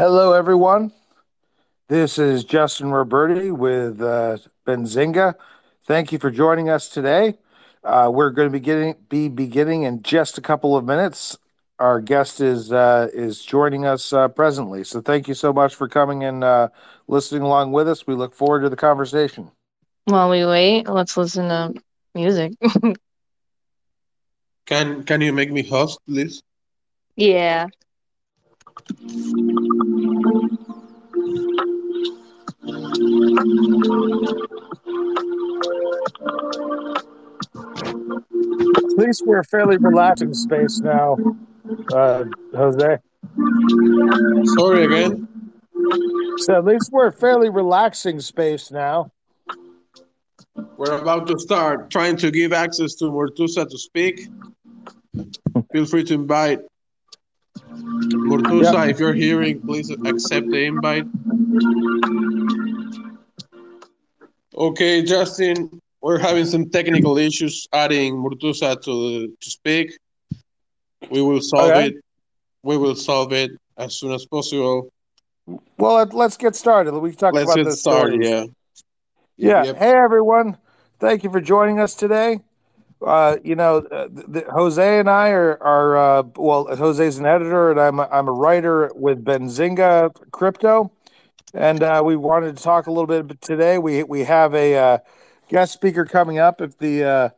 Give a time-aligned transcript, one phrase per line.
[0.00, 0.92] Hello, everyone.
[1.88, 5.34] This is Justin Roberti with uh, Benzinga.
[5.84, 7.34] Thank you for joining us today.
[7.84, 11.36] Uh, we're going to be, getting, be beginning in just a couple of minutes.
[11.78, 15.86] Our guest is uh, is joining us uh, presently, so thank you so much for
[15.86, 16.68] coming and uh,
[17.06, 18.06] listening along with us.
[18.06, 19.50] We look forward to the conversation.
[20.06, 21.74] While we wait, let's listen to
[22.14, 22.54] music.
[24.64, 26.42] Can can you make me host, please?
[27.16, 27.66] yeah.
[37.60, 41.16] At least we're a fairly relaxing space now,
[41.92, 42.24] uh,
[42.54, 42.98] Jose.
[44.56, 45.28] Sorry again.
[46.38, 49.10] So at least we're a fairly relaxing space now.
[50.76, 54.28] We're about to start trying to give access to Murtuza to speak.
[55.72, 56.60] Feel free to invite.
[57.58, 58.88] Murtuza, Yep.
[58.90, 61.06] if you're hearing, please accept the invite.
[64.54, 69.96] Okay, Justin, we're having some technical issues adding Murtuza to to speak.
[71.10, 71.86] We will solve Okay.
[71.88, 71.94] it.
[72.62, 74.90] We will solve it as soon as possible.
[75.78, 76.92] Well, let, let's get started.
[76.92, 78.22] We can talk Let's about get the started.
[78.22, 78.44] Yeah.
[79.36, 79.64] Yeah.
[79.64, 79.76] Yep.
[79.76, 80.58] Hey, everyone.
[80.98, 82.40] Thank you for joining us today.
[83.00, 87.70] Uh, you know, uh, the, Jose and I are, are uh, well, Jose's an editor
[87.70, 90.92] and I'm a, I'm a writer with Benzinga Crypto.
[91.54, 93.78] And uh, we wanted to talk a little bit today.
[93.78, 94.98] We, we have a uh,
[95.48, 97.28] guest speaker coming up if the uh,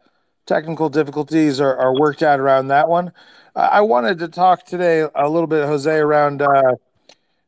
[0.45, 3.13] technical difficulties are, are worked out around that one.
[3.57, 6.75] Uh, I wanted to talk today a little bit, Jose, around uh,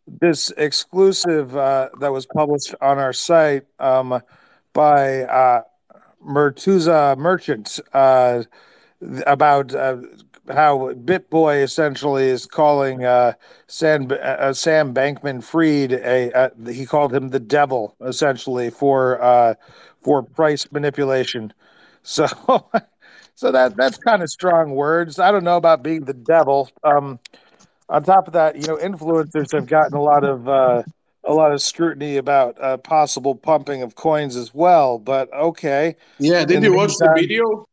[0.06, 4.22] this exclusive uh, that was published on our site um,
[4.72, 5.62] by uh,
[6.26, 7.78] Murtuza Merchant
[9.26, 9.74] about
[10.48, 13.34] uh, how BitBoy essentially is calling uh,
[13.66, 19.54] Sam, uh, Sam Bankman Fried a uh, he called him the devil essentially for uh,
[20.02, 21.52] for price manipulation.
[22.06, 22.26] So
[23.34, 25.18] so that that's kind of strong words.
[25.18, 26.70] I don't know about being the devil.
[26.82, 27.18] Um,
[27.88, 30.82] on top of that, you know, influencers have gotten a lot of uh,
[31.24, 34.98] a lot of scrutiny about uh, possible pumping of coins as well.
[34.98, 36.44] But okay, Yeah.
[36.44, 37.66] Did in the you watch the video?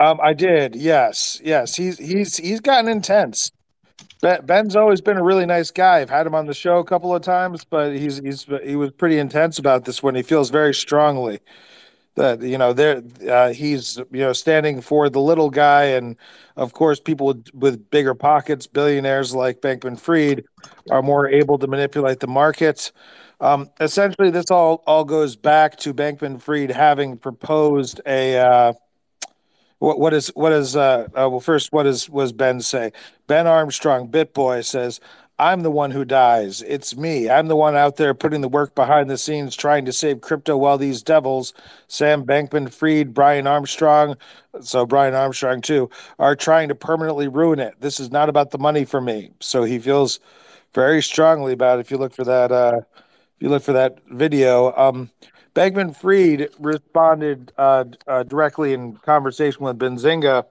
[0.00, 0.74] Um, I did.
[0.74, 1.76] Yes, yes.
[1.76, 3.50] He's he's he's gotten intense.
[4.20, 6.00] Ben, Ben's always been a really nice guy.
[6.00, 8.92] I've had him on the show a couple of times, but he's he's he was
[8.92, 10.14] pretty intense about this one.
[10.14, 11.40] He feels very strongly
[12.14, 16.16] that you know there uh, he's you know standing for the little guy, and
[16.56, 20.44] of course people with, with bigger pockets, billionaires like Bankman Fried,
[20.90, 22.92] are more able to manipulate the markets.
[23.40, 28.38] Um, essentially, this all all goes back to Bankman Fried having proposed a.
[28.38, 28.72] Uh,
[29.82, 32.92] what what is what is uh, uh well first what is was Ben say?
[33.26, 35.00] Ben Armstrong, BitBoy says,
[35.40, 36.62] "I'm the one who dies.
[36.62, 37.28] It's me.
[37.28, 40.56] I'm the one out there putting the work behind the scenes, trying to save crypto
[40.56, 41.52] while these devils,
[41.88, 44.16] Sam Bankman Fried Brian Armstrong,
[44.60, 45.90] so Brian Armstrong too,
[46.20, 47.74] are trying to permanently ruin it.
[47.80, 50.20] This is not about the money for me." So he feels
[50.74, 51.80] very strongly about it.
[51.80, 52.82] If you look for that, uh,
[53.36, 55.10] if you look for that video, um,
[55.54, 60.46] Bankman Fried responded uh, uh, directly in conversation with Benzinga,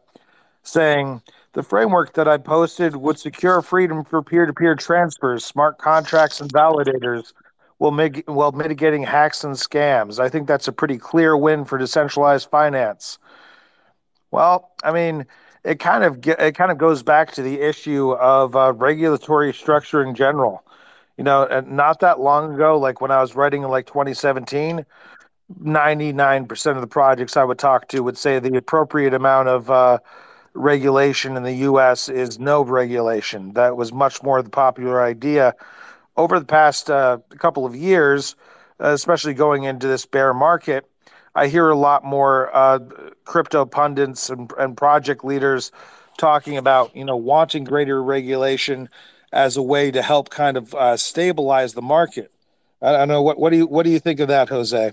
[0.63, 1.21] saying,
[1.53, 6.39] The framework that I posted would secure freedom for peer to peer transfers, smart contracts,
[6.39, 7.33] and validators
[7.79, 10.19] while, mig- while mitigating hacks and scams.
[10.19, 13.17] I think that's a pretty clear win for decentralized finance.
[14.29, 15.25] Well, I mean,
[15.63, 19.51] it kind of ge- it kind of goes back to the issue of uh, regulatory
[19.51, 20.63] structure in general.
[21.17, 24.85] You know, and not that long ago, like when I was writing in like 2017,
[25.59, 29.99] 99% of the projects I would talk to would say the appropriate amount of uh,
[30.53, 33.53] regulation in the US is no regulation.
[33.53, 35.55] That was much more the popular idea.
[36.17, 38.35] Over the past uh, couple of years,
[38.79, 40.89] especially going into this bear market,
[41.35, 42.79] I hear a lot more uh,
[43.23, 45.71] crypto pundits and, and project leaders
[46.17, 48.89] talking about, you know, wanting greater regulation
[49.31, 52.31] as a way to help kind of uh, stabilize the market.
[52.81, 54.91] I don't know what what do you what do you think of that, Jose?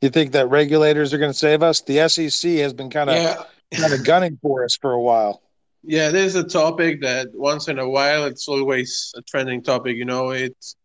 [0.00, 1.80] You think that regulators are going to save us?
[1.80, 3.44] The SEC has been kind of Yeah.
[3.78, 5.42] kind of gunning for us for a while.
[5.84, 9.96] Yeah, there's a topic that once in a while it's always a trending topic.
[9.96, 10.76] You know, it's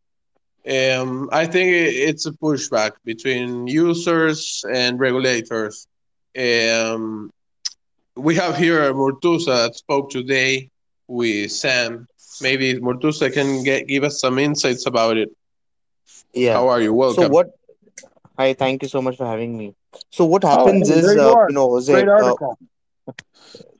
[0.69, 5.88] um, I think it, it's a pushback between users and regulators.
[6.38, 7.31] Um,
[8.16, 10.69] we have here Murtuza that spoke today
[11.07, 12.07] with Sam.
[12.42, 15.30] Maybe Murtuza can get give us some insights about it.
[16.34, 16.54] Yeah.
[16.54, 16.94] How are you?
[16.94, 17.51] Well, so what?
[18.38, 19.74] Hi, thank you so much for having me.
[20.12, 22.36] So what Oh, happens hey, is, you uh, you know, Jose, uh.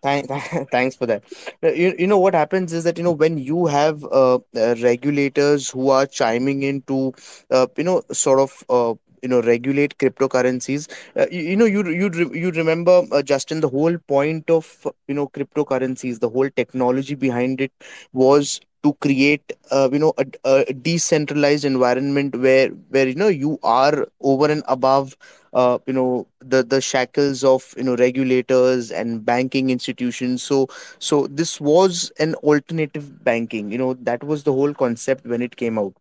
[0.02, 0.28] Thank,
[0.72, 1.24] thanks for that.
[1.64, 4.76] Uh, You, you know what happens is that you know when you have uh, uh,
[4.82, 7.14] regulators who are chiming in to
[7.52, 10.88] uh, you know sort of uh, you know regulate cryptocurrencies.
[11.16, 15.16] Uh, you, you know you you you remember uh, Justin the whole point of you
[15.16, 17.72] know cryptocurrencies, the whole technology behind it
[18.14, 20.26] was to create uh, you know a,
[20.70, 25.16] a decentralized environment where where you know you are over and above
[25.54, 30.68] uh, you know the the shackles of you know regulators and banking institutions so
[31.00, 35.56] so this was an alternative banking you know that was the whole concept when it
[35.56, 35.94] came out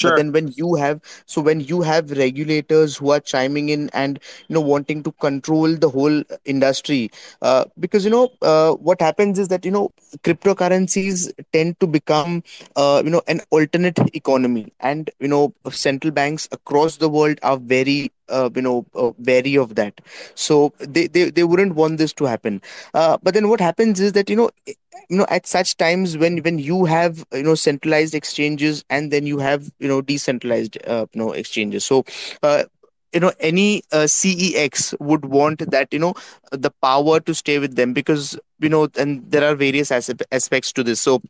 [0.00, 0.16] but Sure.
[0.16, 4.54] then when you have so when you have regulators who are chiming in and you
[4.54, 7.10] know wanting to control the whole industry
[7.42, 9.90] uh, because you know uh, what happens is that you know
[10.22, 12.42] cryptocurrencies tend to become
[12.76, 14.72] uh, you know an alternate economy.
[14.80, 19.56] And you know central banks across the world are very uh, you know uh, wary
[19.56, 20.00] of that.
[20.34, 22.60] So they, they they wouldn't want this to happen.
[22.94, 24.50] Uh, but then what happens is that you know
[25.08, 29.26] you know at such times when when you have you know centralized exchanges and then
[29.26, 31.84] you have you know decentralized uh, you know exchanges.
[31.84, 32.04] So
[32.42, 32.64] uh,
[33.12, 36.14] you know any uh, cex would want that you know
[36.52, 40.72] the power to stay with them because you know and there are various as- aspects
[40.72, 41.00] to this.
[41.00, 41.20] So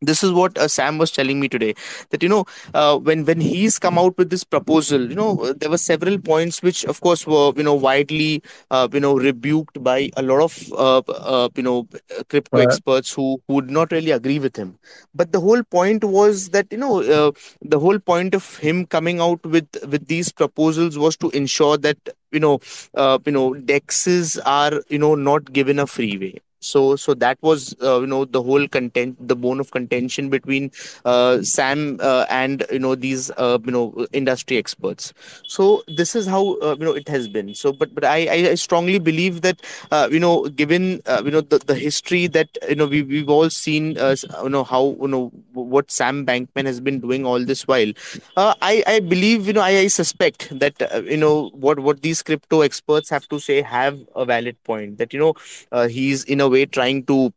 [0.00, 1.74] this is what uh, sam was telling me today
[2.10, 2.44] that you know
[2.74, 6.18] uh, when when he's come out with this proposal you know uh, there were several
[6.18, 10.42] points which of course were you know widely uh, you know rebuked by a lot
[10.42, 10.98] of uh,
[11.34, 11.86] uh, you know
[12.28, 12.68] crypto Right.
[12.68, 14.78] experts who, who would not really agree with him
[15.14, 17.30] but the whole point was that you know uh,
[17.62, 21.98] the whole point of him coming out with with these proposals was to ensure that
[22.32, 22.58] you know
[22.94, 27.74] uh, you know dexes are you know not given a freeway so so that was
[27.82, 30.70] uh, you know the whole content the bone of contention between
[31.04, 35.12] uh, sam uh, and you know these uh, you know industry experts
[35.46, 38.18] so this is how uh, you know it has been so but but i
[38.50, 39.60] i strongly believe that
[39.90, 43.28] uh, you know given uh, you know the, the history that you know we, we've
[43.28, 47.44] all seen uh, you know how you know what sam bankman has been doing all
[47.44, 47.92] this while
[48.36, 52.02] uh, i i believe you know i, I suspect that uh, you know what what
[52.02, 55.34] these crypto experts have to say have a valid point that you know
[55.72, 57.32] uh, he's in a way trying to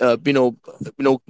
[0.00, 0.56] uh, you know
[0.98, 1.20] you know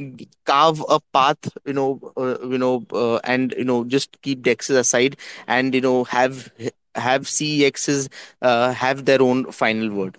[0.45, 4.77] carve a path you know uh, you know uh, and you know just keep dexes
[4.79, 5.17] aside
[5.47, 6.51] and you know have
[6.95, 8.09] have cexs
[8.43, 10.19] uh, have their own final word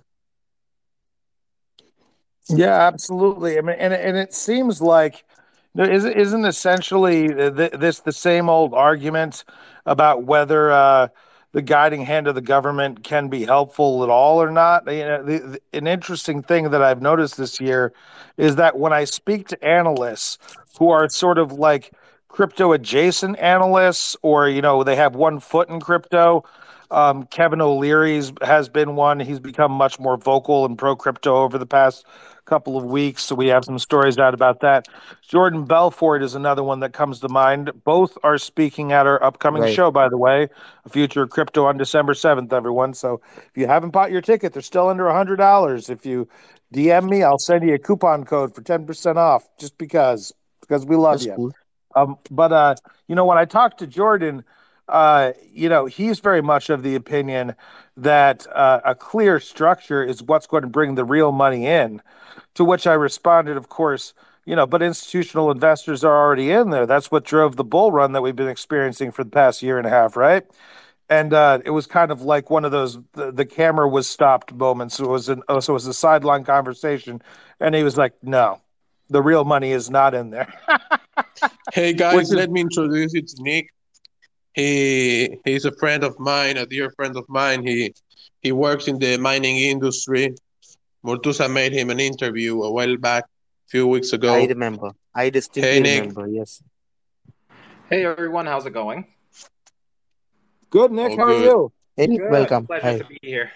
[2.49, 3.57] Yeah, absolutely.
[3.57, 5.23] I mean, and and it seems like
[5.77, 9.43] isn't isn't essentially this the same old argument
[9.85, 11.07] about whether uh,
[11.51, 14.85] the guiding hand of the government can be helpful at all or not.
[14.91, 17.93] You know, the, the, an interesting thing that I've noticed this year
[18.37, 20.37] is that when I speak to analysts
[20.77, 21.91] who are sort of like
[22.27, 26.43] crypto adjacent analysts, or you know, they have one foot in crypto.
[26.91, 29.19] Um, Kevin O'Leary's has been one.
[29.19, 32.05] He's become much more vocal and pro crypto over the past
[32.49, 33.23] couple of weeks.
[33.23, 34.87] So we have some stories out about that.
[35.21, 37.71] Jordan Belfort is another one that comes to mind.
[37.83, 40.49] Both are speaking at our upcoming right show, by the way,
[40.85, 42.93] a future crypto on December 7th, everyone.
[42.95, 45.89] So if you haven't bought your ticket, they're still under $100.
[45.89, 46.27] If you
[46.73, 50.95] DM me, I'll send you a coupon code for 10% off just because, because we
[50.95, 51.35] love that's you.
[51.35, 51.51] cool
[51.95, 52.75] Um, but uh,
[53.07, 54.43] you know, when I talked to Jordan,
[54.89, 57.55] uh, you know, he's very much of the opinion
[57.97, 62.01] that uh, a clear structure is what's going to bring the real money in.
[62.55, 64.13] To which I responded, of course,
[64.45, 66.85] you know, but institutional investors are already in there.
[66.85, 69.85] That's what drove the bull run that we've been experiencing for the past year and
[69.85, 70.45] a half, right?
[71.09, 74.53] And uh, it was kind of like one of those the, the camera was stopped
[74.53, 74.99] moments.
[74.99, 77.21] It was an oh, so it was a sideline conversation,
[77.59, 78.61] and he was like, "No,
[79.09, 80.53] the real money is not in there,"
[81.73, 83.69] Hey which guys, is let me introduce you to Nick.
[84.59, 87.65] He he's a friend of mine, a dear friend of mine.
[87.65, 87.93] He
[88.41, 90.35] he works in the mining industry.
[91.05, 94.33] Mortusa made him an interview a while back, a few weeks ago.
[94.33, 94.53] i ago.
[94.55, 96.61] remember i Hey distinctly Nick, remember yes
[97.89, 99.07] Hey everyone, how's it going?
[100.69, 100.91] good.
[100.91, 101.71] Nick, all how are you?
[101.95, 102.31] hey Nick, Good.
[102.37, 103.51] welcome Pleasure hi to be here.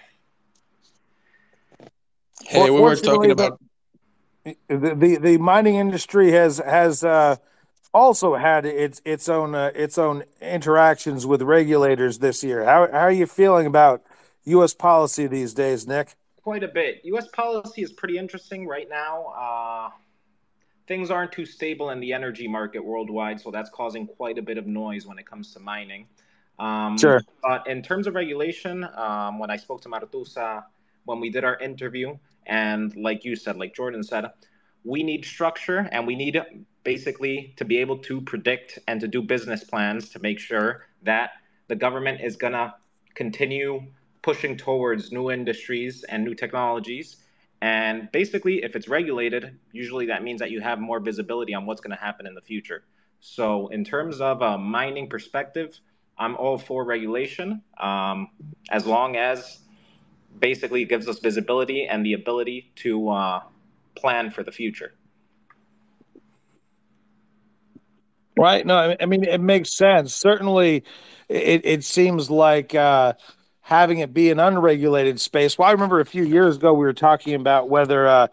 [2.46, 3.60] Hey, we were talking about
[4.44, 7.36] the the the mining industry has has uh,
[7.94, 12.64] also had its its own uh, its own interactions with regulators this year.
[12.64, 14.02] How how are you feeling about
[14.44, 14.74] U.S.
[14.74, 16.16] policy these days, Nick?
[16.42, 17.00] Quite a bit.
[17.04, 17.28] U.S.
[17.28, 19.26] policy is pretty interesting right now.
[19.28, 19.90] Uh,
[20.86, 24.58] things aren't too stable in the energy market worldwide, so that's causing quite a bit
[24.58, 26.06] of noise when it comes to mining.
[26.58, 27.22] Um, Sure.
[27.42, 30.64] but in terms of regulation, um, when I spoke to Murtuza,
[31.06, 34.30] when we did our interview, and like you said, like Jordan said,
[34.84, 36.40] we need structure and we need
[36.84, 41.30] basically to be able to predict and to do business plans to make sure that
[41.68, 42.74] the government is going to
[43.14, 43.82] continue
[44.22, 47.16] pushing towards new industries and new technologies
[47.62, 51.80] And basically, if it's regulated, usually that means that you have more visibility on what's
[51.80, 52.84] going to happen in the future.
[53.20, 55.80] So, in terms of a mining perspective,
[56.18, 58.28] I'm all for regulation um,
[58.70, 59.60] as long as
[60.38, 63.40] basically it gives us visibility and the ability to uh,
[63.96, 64.92] plan for the future.
[68.36, 68.66] Right.
[68.66, 70.14] No, I mean, it makes sense.
[70.14, 70.82] Certainly,
[71.28, 73.14] it, it seems like uh,
[73.60, 75.56] having it be an unregulated space.
[75.56, 78.26] Well, I remember a few years ago we were talking about whether uh,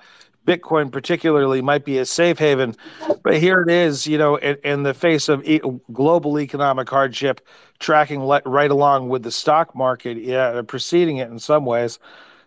[0.47, 2.75] Bitcoin, particularly, might be a safe haven.
[3.23, 5.61] But here it is, you know, in, in the face of e-
[5.93, 7.45] global economic hardship,
[7.77, 11.99] tracking le- right along with the stock market, yeah, preceding it in some ways.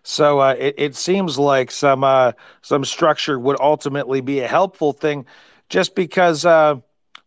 [0.03, 4.91] So uh, it, it seems like some uh, some structure would ultimately be a helpful
[4.91, 5.25] thing,
[5.69, 6.75] just because uh,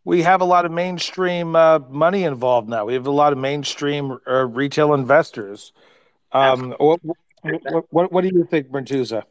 [0.09, 2.87] we have a lot of mainstream uh, money involved now.
[2.87, 5.75] We have a lot of mainstream uh, retail investors.
[6.33, 7.00] Um, what,
[7.43, 9.25] what, what, what, do you think, Murtuza?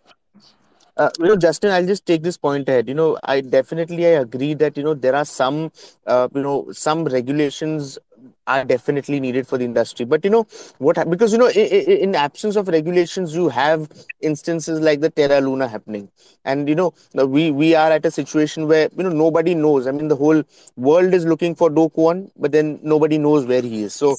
[0.96, 2.88] Uh, you know, Justin, I'll just take this point ahead.
[2.88, 5.72] You know, I definitely I agree that you know there are some,
[6.06, 7.98] uh, you know, some regulations
[8.46, 10.06] are definitely needed for the industry.
[10.06, 10.46] But you know
[10.78, 11.10] what?
[11.10, 13.90] Because you know, in, in absence of regulations, you have
[14.22, 16.10] instances like the Terra Luna happening,
[16.46, 19.88] and you know, uh, we we are at a situation where you know nobody knows.
[19.88, 20.44] I mean, the whole
[20.76, 23.94] world is looking for Do Kwon, but then nobody knows where he is.
[23.94, 24.16] So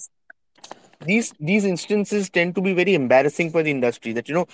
[1.05, 4.47] these these instances tend to be very embarrassing for the industry that you know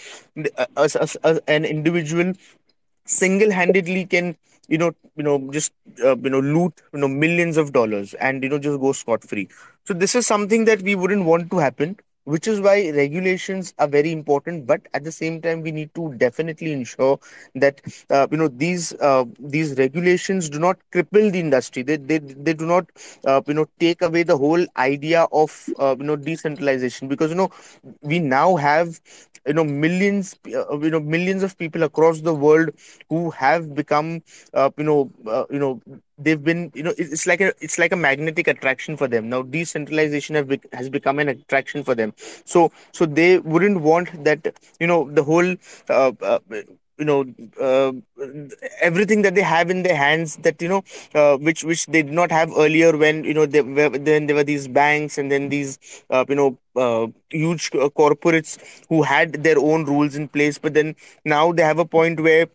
[1.48, 2.32] an individual
[3.06, 4.36] single-handedly can
[4.68, 5.72] you know you know just
[6.04, 9.22] uh, you know loot you know millions of dollars and you know just go scot
[9.24, 9.48] free
[9.84, 13.88] so this is something that we wouldn't want to happen which is why regulations are
[13.88, 17.18] very important but at the same time we need to definitely ensure
[17.54, 21.82] that uh, you know these uh, these regulations do not cripple the industry.
[21.82, 22.86] They they, they do not
[23.26, 27.08] uh, you know take away the whole idea of uh, you know decentralization.
[27.08, 27.50] Because you know
[28.02, 29.00] we now have
[29.46, 32.70] you know millions uh, you know millions of people across the world
[33.08, 34.22] who have become
[34.54, 35.10] uh, you know
[35.50, 35.80] you know
[36.18, 39.28] they've been you know it's like a it's like a magnetic attraction for them.
[39.28, 42.12] Now decentralization have be, has become an attraction for them.
[42.44, 45.56] So so they wouldn't want that you know the whole
[45.88, 46.38] uh, uh,
[46.98, 47.24] you know
[47.60, 47.92] uh,
[48.80, 50.82] everything that they have in their hands that you know
[51.14, 54.36] uh, which which they did not have earlier when you know they were then there
[54.36, 55.78] were these banks and then these
[56.10, 60.58] uh, you know uh, huge corporates who had their own rules in place.
[60.58, 60.94] But then
[61.24, 62.46] now they have a point where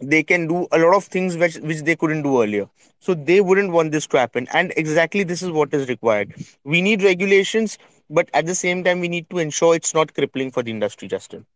[0.00, 2.68] they can do a lot of things which which they couldn't do earlier.
[3.00, 4.48] So they wouldn't want this to happen.
[4.52, 6.34] And exactly this is what is required.
[6.64, 7.78] We need regulations
[8.10, 11.08] but at the same time we need to ensure it's not crippling for the industry
[11.08, 11.46] justin.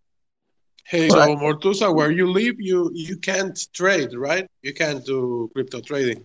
[0.84, 4.46] Hey, so Murtuza, where you live, you you can't trade, right?
[4.62, 6.24] You can't do crypto trading.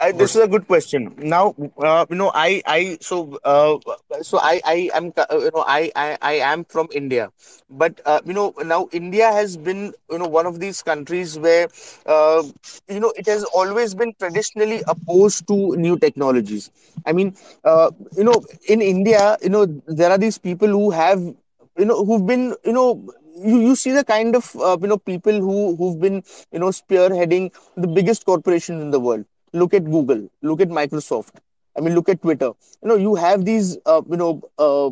[0.00, 1.14] I, this is a good question.
[1.18, 3.78] Now, uh, you know, I, I, so, uh,
[4.22, 7.30] so I, I am, uh, you know, I, I, I am from India,
[7.68, 11.68] but uh, you know, now India has been, you know, one of these countries where,
[12.06, 12.42] uh,
[12.88, 16.70] you know, it has always been traditionally opposed to new technologies.
[17.04, 21.20] I mean, uh, you know, in India, you know, there are these people who have
[21.78, 24.98] you know who've been you know you, you see the kind of uh, you know
[24.98, 29.84] people who who've been you know spearheading the biggest corporations in the world look at
[29.84, 31.40] google look at microsoft
[31.76, 32.50] i mean look at twitter
[32.82, 34.90] you know you have these uh, you know uh,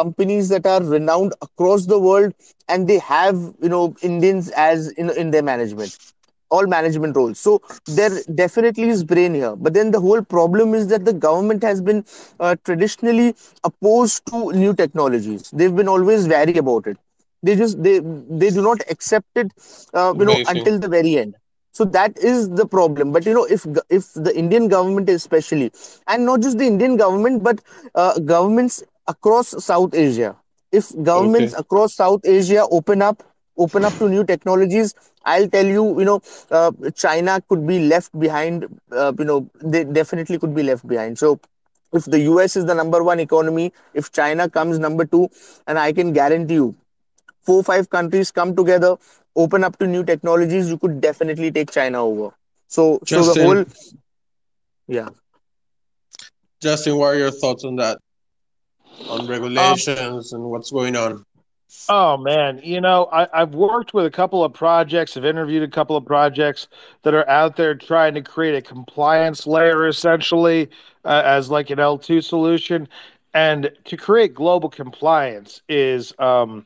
[0.00, 2.32] companies that are renowned across the world
[2.68, 5.96] and they have you know indians as in in their management
[6.50, 7.38] all management roles.
[7.40, 9.56] So there definitely is brain here.
[9.56, 12.04] But then the whole problem is that the government has been
[12.38, 13.34] uh, traditionally
[13.64, 15.50] opposed to new technologies.
[15.50, 16.98] They've been always wary about it.
[17.42, 19.50] They just they they do not accept it,
[19.92, 21.36] uh, you know, until the very end.
[21.76, 23.12] So that is the problem.
[23.12, 25.70] But you know, if if the Indian government especially,
[26.08, 27.60] and not just the Indian government, but
[27.94, 30.34] uh, governments across South Asia,
[30.72, 31.60] if governments okay.
[31.60, 33.22] across South Asia open up
[33.64, 38.18] open up to new technologies i'll tell you you know uh, china could be left
[38.24, 41.40] behind uh, you know they definitely could be left behind so
[42.00, 45.28] if the us is the number one economy if china comes number 2
[45.66, 46.68] and i can guarantee you
[47.50, 48.92] four five countries come together
[49.36, 52.34] open up to new technologies you could definitely take china over
[52.68, 53.64] so Justin, so the whole
[54.88, 55.08] yeah
[56.62, 57.98] Justin, what are your thoughts on that?
[59.08, 61.24] On regulations um, and what's going on?
[61.88, 65.68] Oh man, you know, I, I've worked with a couple of projects, I've interviewed a
[65.68, 66.68] couple of projects
[67.02, 70.70] that are out there trying to create a compliance layer essentially
[71.04, 72.88] uh, as like an L2 solution.
[73.34, 76.64] And to create global compliance is um,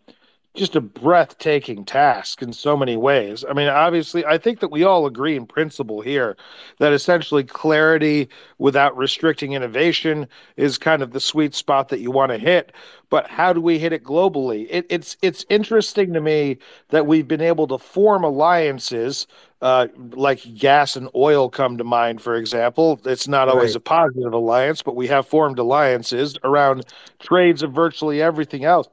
[0.54, 3.44] just a breathtaking task in so many ways.
[3.48, 6.36] I mean, obviously, I think that we all agree in principle here
[6.78, 8.28] that essentially clarity
[8.58, 10.26] without restricting innovation
[10.56, 12.72] is kind of the sweet spot that you want to hit.
[13.10, 14.66] But how do we hit it globally?
[14.70, 19.28] It, it's it's interesting to me that we've been able to form alliances
[19.62, 23.00] uh, like gas and oil come to mind, for example.
[23.04, 23.76] It's not always Right.
[23.76, 26.84] a positive alliance, but we have formed alliances around
[27.20, 28.88] trades of virtually everything else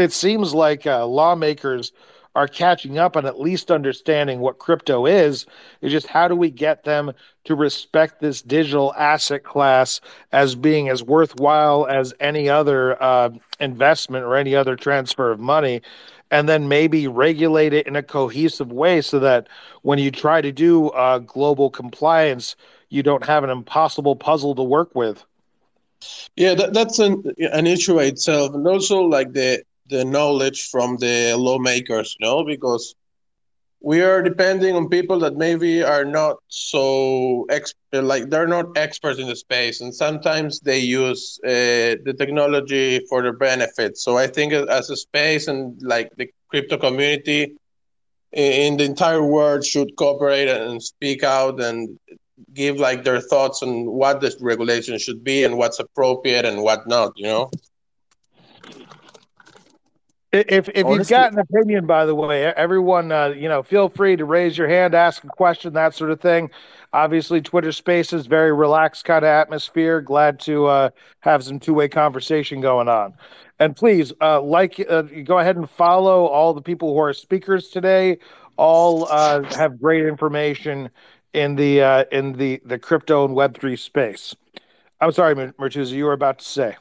[0.00, 1.92] it seems like uh, lawmakers
[2.34, 5.44] are catching up and at least understanding what crypto is.
[5.80, 7.12] It's just how do we get them
[7.44, 10.00] to respect this digital asset class
[10.30, 15.82] as being as worthwhile as any other uh, investment or any other transfer of money?
[16.30, 19.48] And then maybe regulate it in a cohesive way so that
[19.82, 22.54] when you try to do uh, global compliance,
[22.90, 25.24] you don't have an impossible puzzle to work with.
[26.36, 31.34] Yeah, that, that's an an issue itself, and also like the the knowledge from the
[31.36, 32.94] lawmakers, you know, because
[33.80, 39.18] we are depending on people that maybe are not so expert, like they're not experts
[39.18, 43.96] in the space, and sometimes they use uh, the technology for their benefit.
[43.96, 47.52] So I think as a space and like the crypto community
[48.32, 51.98] in the entire world should cooperate and speak out and
[52.54, 56.86] give like their thoughts on what the regulation should be and what's appropriate and what
[56.86, 57.50] not you know
[60.30, 63.88] If if you've Honestly- got an opinion, by the way, everyone, uh, you know, feel
[63.88, 66.50] free to raise your hand, ask a question, that sort of thing.
[66.92, 70.02] Obviously, Twitter Spaces, very relaxed kind of atmosphere.
[70.02, 73.14] Glad to uh, have some two way conversation going on.
[73.58, 77.68] And please, uh, like, uh, go ahead and follow all the people who are speakers
[77.70, 78.18] today.
[78.58, 80.90] All uh, have great information
[81.32, 84.34] in the uh, in the the crypto and Web three space.
[85.00, 86.76] I'm sorry, Mertuzzi, you were about to say.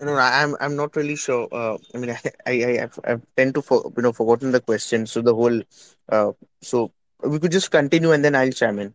[0.00, 1.48] No, I'm I'm not really sure.
[1.50, 4.60] Uh, I mean, I I I I've, I've tend to for, you know forgotten the
[4.60, 5.06] question.
[5.06, 5.60] So the whole,
[6.08, 8.94] uh, so we could just continue and then I'll chime in.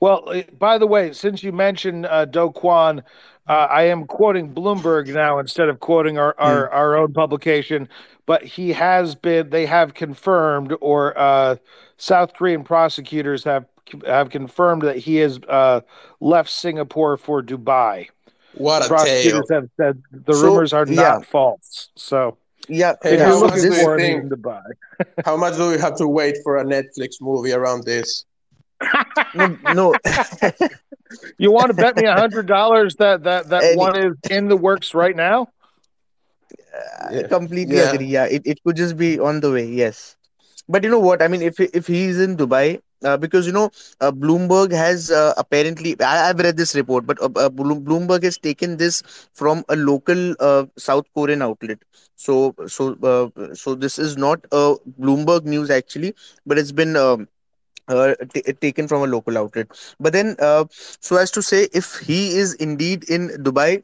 [0.00, 3.02] Well, uh, by the way, since you mentioned uh, Do Kwon,
[3.48, 7.88] uh, I am quoting Bloomberg now instead of quoting our, our, our own publication.
[8.26, 11.56] But he has been; they have confirmed, or uh,
[11.96, 13.66] South Korean prosecutors have
[14.06, 15.80] have confirmed that he has uh,
[16.20, 18.08] left Singapore for Dubai.
[18.54, 20.94] What a tale Prosecutors have said the So, rumors are yeah.
[21.02, 21.88] not false.
[21.96, 22.36] So
[22.68, 24.62] Yeah, Hey, if you're how much looking do this, you for it, think- he's in
[25.24, 28.24] how much do we have to wait for a netflix movie around this
[29.34, 29.94] no, no.
[31.38, 34.48] You want to bet me a hundred dollars that that that Any- one is in
[34.48, 35.48] the works right now?
[37.00, 37.26] I Yeah.
[37.28, 37.92] completely Yeah.
[37.92, 38.06] agree.
[38.06, 39.66] Yeah, it, it could just be on the way.
[39.66, 40.16] Yes,
[40.68, 41.22] but you know what?
[41.22, 45.34] I mean, if if he's in Dubai, uh, because you know, uh, Bloomberg has uh,
[45.36, 49.76] apparently I, I've read this report, but uh, uh, Bloomberg has taken this from a
[49.76, 51.78] local uh, South Korean outlet.
[52.16, 56.14] So so so this is not a Bloomberg news actually,
[56.46, 56.96] but it's been.
[56.96, 57.28] Um,
[58.32, 59.66] t- taken from a local outlet
[60.00, 60.36] but then
[61.00, 63.82] so as to say if he is indeed in dubai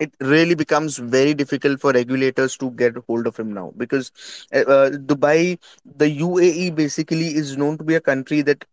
[0.00, 4.12] it really becomes very difficult for regulators to get hold of him now because
[4.54, 8.64] uh, uh, Dubai, the UAE basically is known to be a country that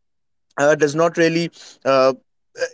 [0.58, 1.52] uh, does not really,
[1.86, 2.14] uh,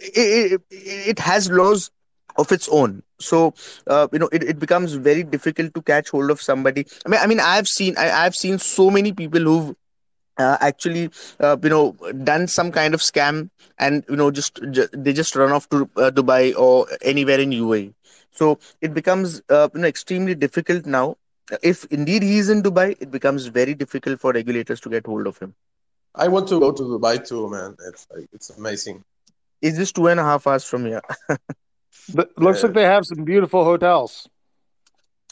[0.02, 1.92] it, it, it has laws
[2.38, 3.04] of its own.
[3.20, 3.54] So
[3.88, 6.86] uh, you know it, it becomes very difficult to catch hold of somebody.
[7.06, 9.76] I mean, I mean, I've seen I, I've seen so many people who've
[10.38, 14.88] uh, actually uh, you know done some kind of scam and you know just, ju-
[14.94, 17.94] they just run off to uh, Dubai or anywhere in UAE.
[18.34, 21.17] So it becomes uh, you know extremely difficult now.
[21.62, 25.28] If indeed he is in Dubai, it becomes very difficult for regulators to get hold
[25.28, 25.56] of him.
[26.15, 29.04] i want to go to dubai too man it's like it's amazing
[29.62, 31.02] It's just two and a half hours from here.
[32.13, 32.67] But looks Yeah.
[32.67, 34.28] like they have some beautiful hotels.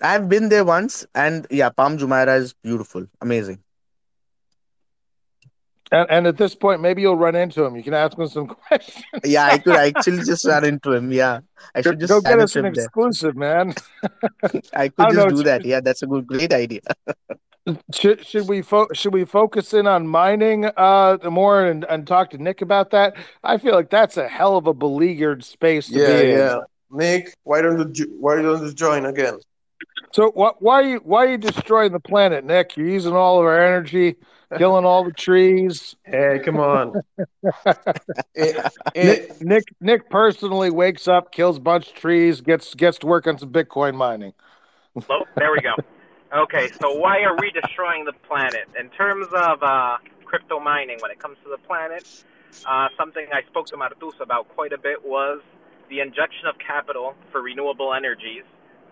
[0.02, 3.64] I've been there once, and yeah, Palm Jumeirah is beautiful, amazing.
[5.92, 7.76] And, and at this point, maybe you'll run into him.
[7.76, 9.06] You can ask him some questions.
[9.26, 11.12] Yeah, I could actually just run into him.
[11.12, 11.42] Yeah,
[11.76, 12.86] I should just go get us an him there.
[12.86, 13.74] exclusive, man.
[14.74, 15.36] I I could don't just know.
[15.36, 15.66] do that.
[15.66, 16.82] Yeah, that's a good, great idea.
[17.94, 22.32] Should should we fo- should we focus in on mining uh more and, and talk
[22.32, 23.16] to Nick about that?
[23.44, 26.38] I feel like that's a hell of a beleaguered space to yeah be in.
[26.38, 29.38] yeah nick why don't you why don't you join again
[30.14, 30.62] So what?
[30.62, 32.76] Why are you why are you destroying the planet, Nick?
[32.78, 34.16] You're using all of our energy,
[34.58, 35.96] killing all the trees.
[36.06, 37.02] hey come on
[38.96, 43.28] Nick, Nick Nick personally wakes up, kills a bunch of trees, gets gets to work
[43.28, 44.34] on some Bitcoin mining.
[44.94, 45.24] Hello?
[45.36, 45.76] There we go.
[46.34, 48.68] Okay, so why are we destroying the planet?
[48.80, 52.08] In terms of uh, crypto mining, when it comes to the planet,
[52.66, 55.42] uh, something I spoke to Martus about quite a bit was
[55.90, 58.44] the injection of capital for renewable energies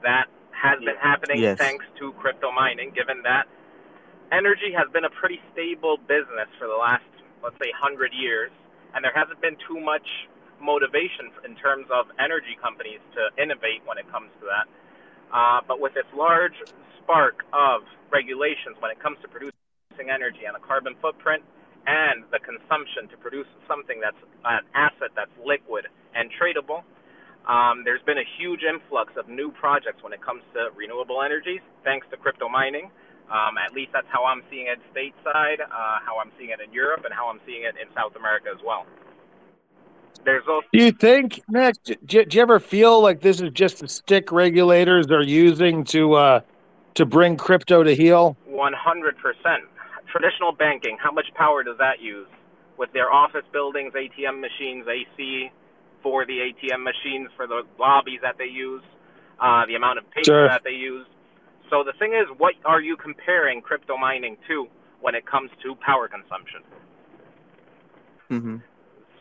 [0.03, 1.57] that has been happening Yes.
[1.57, 3.47] thanks to crypto mining, given that
[4.31, 7.05] energy has been a pretty stable business for the last,
[7.43, 8.51] let's say, 100 years,
[8.93, 10.05] and there hasn't been too much
[10.61, 14.67] motivation in terms of energy companies to innovate when it comes to that.
[15.31, 16.57] Uh, but with this large
[17.01, 19.55] spark of regulations when it comes to producing
[20.09, 21.43] energy and a carbon footprint
[21.87, 26.83] and the consumption to produce something that's an asset that's liquid and tradable,
[27.47, 31.61] um, there's been a huge influx of new projects when it comes to renewable energies,
[31.83, 32.91] thanks to crypto mining.
[33.31, 36.73] Um, at least that's how I'm seeing it stateside, uh, how I'm seeing it in
[36.73, 38.85] Europe, and how I'm seeing it in South America as well.
[40.25, 41.75] There's also Do you think, Nick?
[41.83, 46.13] Do, do you ever feel like this is just a stick regulators are using to
[46.13, 46.41] uh,
[46.95, 48.35] to bring crypto to heel?
[48.49, 48.75] 100%.
[50.11, 52.27] Traditional banking, how much power does that use?
[52.77, 55.51] With their office buildings, ATM machines, AC
[56.01, 58.81] for the ATM machines, for the lobbies that they use,
[59.39, 60.47] uh, the amount of paper Sure.
[60.47, 61.05] that they use.
[61.69, 64.67] So the thing is, what are you comparing crypto mining to
[65.01, 66.61] when it comes to power consumption?
[68.29, 68.57] hmm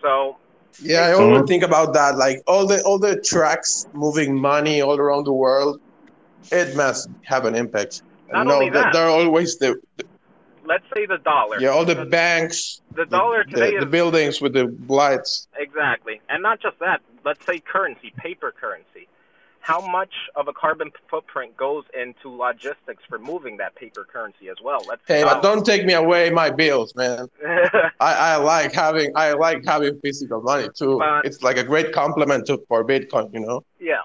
[0.03, 0.37] So
[0.81, 2.17] Yeah, I always think about that.
[2.17, 5.79] Like all the all the trucks moving money all around the world,
[6.51, 8.03] it must have an impact.
[8.31, 8.93] Not no, only that.
[8.93, 9.77] they're always the
[10.67, 11.61] let's say the dollar.
[11.61, 15.47] yeah all the The- banks, The dollar the, today the is buildings with the lights.
[15.57, 16.21] Exactly.
[16.29, 19.09] And not just that, let's say currency, paper currency.
[19.61, 24.57] How much of a carbon footprint goes into logistics for moving that paper currency as
[24.63, 24.79] well?
[24.89, 27.29] Let's Hey, but don't take me away my bills, man.
[28.01, 30.99] I, I like having I like having physical money too.
[30.99, 33.65] But- it's like a great compliment to for Bitcoin, you know.
[33.79, 34.03] yeah.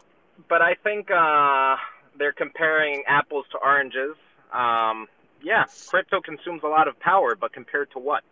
[0.50, 1.78] But I think uh,
[2.18, 4.16] they're comparing apples to oranges.
[4.52, 5.08] Um,
[5.42, 8.24] yeah, crypto consumes a lot of power, but compared to what?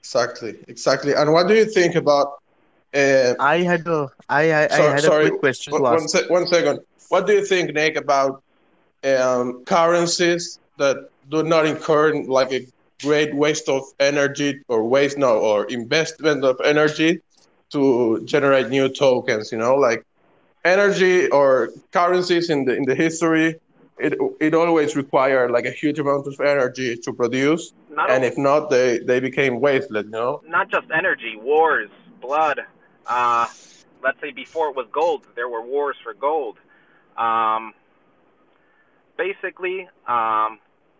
[0.00, 1.12] Exactly, exactly.
[1.14, 2.38] And what do you think about?
[2.96, 5.84] Uh, I had a I I, I Sorry- had sorry, a quick question one, to
[5.84, 6.08] one, ask.
[6.08, 6.80] sec- one second.
[7.08, 8.42] What do you think, Nick, about
[9.04, 10.96] um, currencies that
[11.30, 12.66] do not incur like a
[13.02, 17.20] great waste of energy or waste no or investment of energy
[17.70, 19.52] to generate new tokens?
[19.52, 20.04] You know, like
[20.64, 23.56] energy or currencies in the in the history.
[23.98, 28.28] It, it always required like a huge amount of energy to produce, Not and only-
[28.28, 30.04] if not, they, they became wasteless.
[30.04, 31.88] You know, not just energy, wars,
[32.20, 32.60] blood.
[33.08, 33.46] Uh,
[34.02, 36.58] let's say before it was gold, there were wars for gold.
[37.16, 37.72] Um,
[39.16, 40.58] basically, um,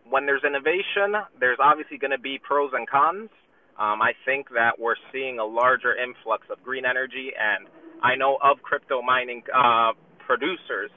[0.09, 3.31] when there's innovation, there's obviously going to be pros and cons.
[3.79, 7.69] Um, I think that we're seeing a larger influx of green energy, and
[8.03, 9.93] I know of crypto mining uh,
[10.27, 10.91] producers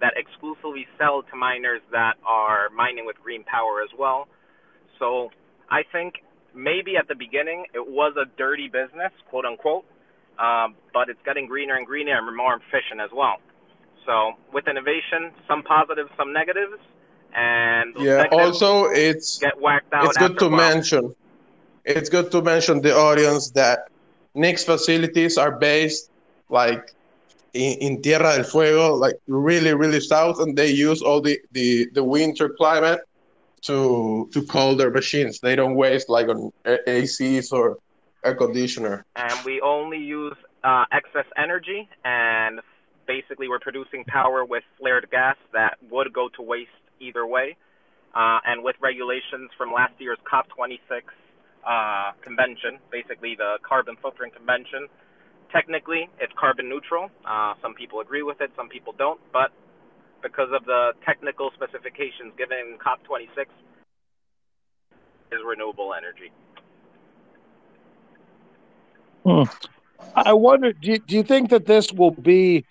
[0.00, 4.28] that exclusively sell to miners that are mining with green power as well.
[4.98, 5.30] So
[5.70, 6.22] I think
[6.54, 9.84] maybe at the beginning it was a dirty business, quote unquote,
[10.40, 13.36] um, but it's getting greener and greener and more efficient as well.
[14.06, 16.80] So with innovation, some positives, some negatives,
[17.34, 18.26] and yeah.
[18.32, 20.06] Also, it's get whacked out.
[20.06, 21.14] it's good to mention
[21.84, 23.88] it's good to mention the audience that
[24.34, 26.10] Nick's facilities are based
[26.48, 26.92] like
[27.54, 31.88] in, in Tierra del Fuego, like really, really south, and they use all the, the,
[31.94, 33.00] the winter climate
[33.62, 35.40] to to cool their machines.
[35.40, 37.78] They don't waste like on ACs or
[38.24, 39.04] air conditioner.
[39.16, 42.60] and we only use uh, excess energy and
[43.06, 47.56] basically we're producing power with flared gas that would go to waste either way.
[48.14, 51.02] Uh, and with regulations from last year's cop26
[51.66, 54.86] uh, convention basically the carbon footprint convention
[55.52, 57.10] technically it's carbon neutral.
[57.24, 59.50] Uh, some people agree with it some people don't but
[60.22, 63.46] because of the technical specifications given in cop26
[65.32, 66.32] is renewable energy
[70.14, 70.72] I wonder.
[70.72, 72.64] Do you, do you think that this will be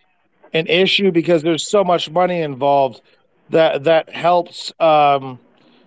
[0.54, 3.02] an issue because there's so much money involved
[3.50, 5.40] that that helps, um,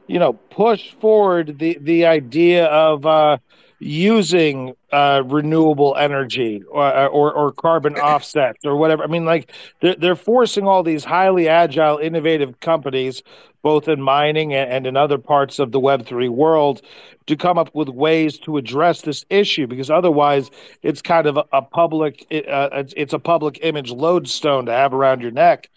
[0.07, 3.39] you know, push forward the the idea of uh,
[3.83, 9.03] using uh, renewable energy or, or or carbon offsets or whatever.
[9.03, 13.23] I mean, like they're they're forcing all these highly agile, innovative companies,
[13.63, 16.83] both in mining and, in other parts of the Web three world,
[17.27, 20.51] to come up with ways to address this issue because otherwise
[20.83, 24.95] it's kind of a, public it, uh, it's, it's a public image lodestone to have
[24.95, 25.71] around your neck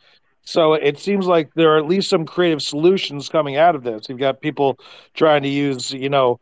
[0.45, 4.07] so it seems like there are at least some creative solutions coming out of this
[4.07, 4.79] you've got people
[5.13, 6.39] trying to use you know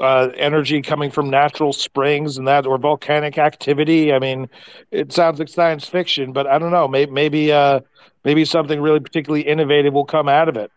[0.00, 4.48] uh, energy coming from natural springs and that or volcanic activity i mean
[4.90, 7.78] it sounds like science fiction but i don't know maybe maybe uh
[8.24, 10.70] maybe something really particularly innovative will come out of it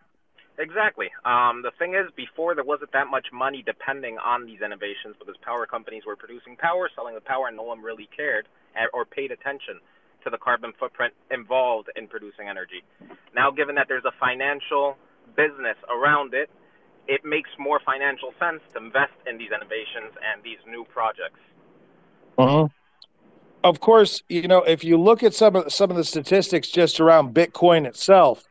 [0.60, 1.12] Exactly.
[1.24, 5.36] Um, the thing is, before there wasn't that much money depending on these innovations because
[5.44, 9.06] power companies were producing power, selling the power, and no one really cared eh, or
[9.06, 9.80] paid attention.
[10.24, 12.84] To the carbon footprint involved in producing energy.
[13.36, 14.98] Now, given that there's a financial
[15.36, 16.50] business around it,
[17.08, 21.40] it makes more financial sense to invest in these innovations and these new projects.
[22.38, 22.68] Uh-huh.
[23.64, 27.00] Of course, you know if you look at some of some of the statistics just
[27.00, 28.44] around Bitcoin itself.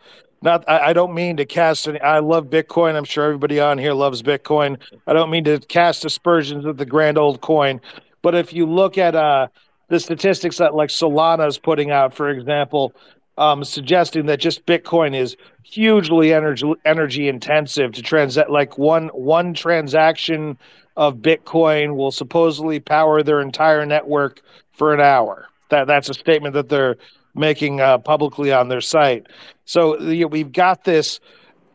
[0.42, 1.98] Not, I, I don't mean to cast any.
[2.00, 2.94] I love Bitcoin.
[2.94, 4.79] I'm sure everybody on here loves Bitcoin.
[5.07, 7.81] I don't mean to cast aspersions at the grand old coin,
[8.20, 9.48] but if you look at uh,
[9.88, 12.92] the statistics that like Solana is putting out, for example,
[13.38, 18.51] um, suggesting that just Bitcoin is hugely energy energy intensive to transact.
[18.51, 20.59] Like one one transaction
[20.96, 24.40] of Bitcoin will supposedly power their entire network
[24.72, 25.49] for an hour.
[25.68, 26.96] That that's a statement that they're
[27.35, 29.27] making uh, publicly on their site.
[29.66, 31.20] So you know, we've got this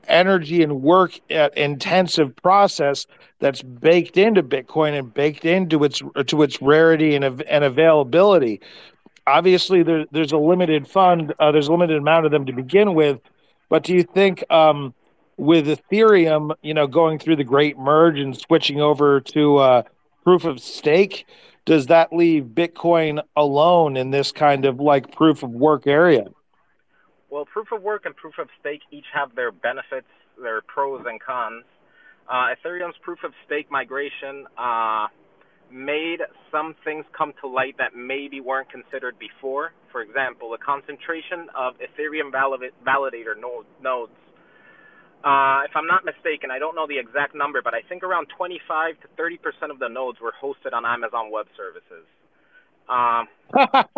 [0.08, 3.06] energy and work uh, intensive process
[3.41, 8.62] that's baked into Bitcoin and baked into its to its rarity and, and availability
[9.27, 12.93] obviously there, there's a limited fund, uh, there's a limited amount of them to begin
[12.93, 13.19] with.
[13.69, 14.93] But do you think um,
[15.38, 19.84] with Ethereum, you know, going through the great merge and switching over to uh,
[20.23, 21.25] proof of stake,
[21.65, 26.27] does that leave Bitcoin alone in this kind of like proof of work area?
[27.30, 30.08] Well, proof of work and proof of stake each have their benefits,
[30.41, 31.63] their pros and cons.
[32.29, 35.07] Uh, Ethereum's proof of stake migration uh,
[35.71, 36.19] made
[36.51, 39.71] some things come to light that maybe weren't considered before.
[39.91, 43.36] For example, the concentration of Ethereum validator
[43.81, 44.12] nodes.
[45.23, 48.27] Uh, if I'm not mistaken, I don't know the exact number, but I think around
[48.36, 52.07] 25 to 30 percent of the nodes were hosted on Amazon Web Services.
[52.89, 53.27] Um,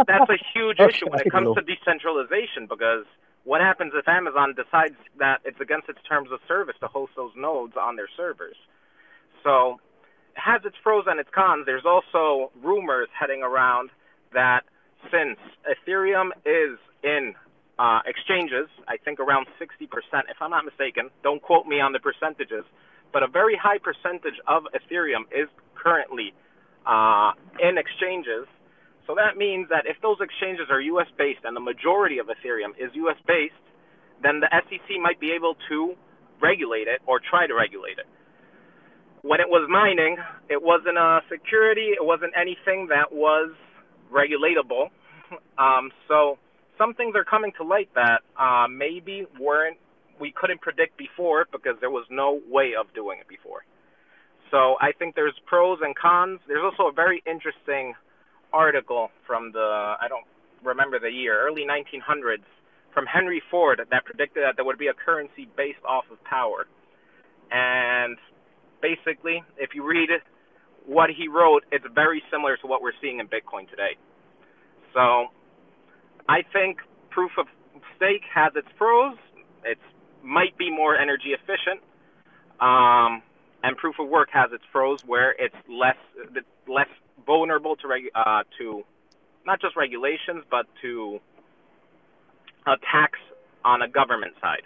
[0.05, 3.05] that's a huge issue when it comes to decentralization because
[3.43, 7.31] what happens if Amazon decides that it's against its terms of service to host those
[7.35, 8.55] nodes on their servers?
[9.43, 9.79] So
[10.35, 11.65] it has its pros and its cons.
[11.65, 13.89] There's also rumors heading around
[14.33, 14.61] that
[15.11, 17.35] since Ethereum is in
[17.77, 19.89] uh, exchanges, I think around 60%,
[20.29, 22.63] if I'm not mistaken, don't quote me on the percentages,
[23.11, 26.33] but a very high percentage of Ethereum is currently
[26.85, 28.47] uh, in exchanges.
[29.07, 32.71] So that means that if those exchanges are US based and the majority of Ethereum
[32.79, 33.53] is US based,
[34.21, 35.95] then the SEC might be able to
[36.41, 38.07] regulate it or try to regulate it
[39.23, 40.17] when it was mining,
[40.49, 43.51] it wasn't a security, it wasn't anything that was
[44.11, 44.91] regulatable.
[45.57, 46.37] Um, so
[46.77, 49.77] some things are coming to light that uh, maybe weren't
[50.19, 53.65] we couldn't predict before because there was no way of doing it before.
[54.51, 56.39] So I think there's pros and cons.
[56.47, 57.95] There's also a very interesting
[58.53, 60.25] article from the I don't
[60.63, 62.43] remember the year, early 1900s,
[62.93, 66.67] from Henry Ford that predicted that there would be a currency based off of power.
[67.51, 68.17] And
[68.81, 70.09] basically, if you read
[70.85, 73.97] what he wrote, it's very similar to what we're seeing in Bitcoin today.
[74.93, 75.27] So
[76.29, 76.77] I think
[77.09, 77.47] proof of
[77.95, 79.17] stake has its pros.
[79.65, 79.77] It
[80.23, 81.81] might be more energy efficient.
[82.59, 83.21] Um,
[83.63, 85.97] and proof of work has its pros where it's less
[86.67, 86.87] less
[87.25, 88.83] vulnerable to regu- uh, to
[89.45, 91.19] not just regulations but to
[92.67, 93.19] attacks
[93.65, 94.63] on a government side.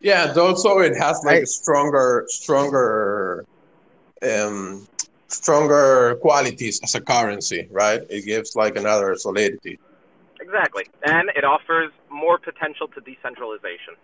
[0.00, 3.44] Yeah, and also it has like I, stronger, stronger,
[4.22, 4.86] um,
[5.28, 8.00] stronger qualities as a currency, right?
[8.08, 9.78] It gives like another solidity.
[10.40, 13.94] Exactly, and it offers more potential to decentralization.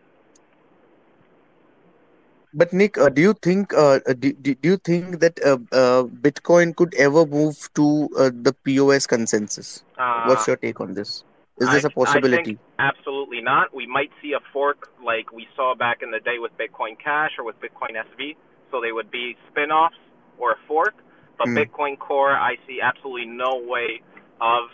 [2.54, 6.04] But Nick, uh, do you think uh, uh do, do you think that uh, uh,
[6.04, 9.84] Bitcoin could ever move to uh, the POS consensus?
[10.26, 11.24] What's your take on this?
[11.58, 12.58] Is this I, a possibility?
[12.78, 13.74] absolutely not.
[13.74, 17.32] We might see a fork like we saw back in the day with Bitcoin Cash
[17.38, 18.36] or with Bitcoin SV.
[18.70, 19.96] So they would be spin offs
[20.38, 20.94] or a fork.
[21.38, 21.64] But mm.
[21.64, 24.02] Bitcoin Core, I see absolutely no way
[24.40, 24.68] of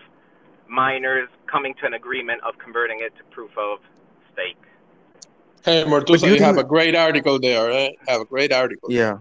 [0.69, 3.79] miners coming to an agreement of converting it to proof of
[4.33, 4.59] stake.
[5.65, 7.97] Hey, Murtuza, you, you have a great article there, right?
[8.09, 8.91] Have a great article.
[8.91, 9.19] Yeah.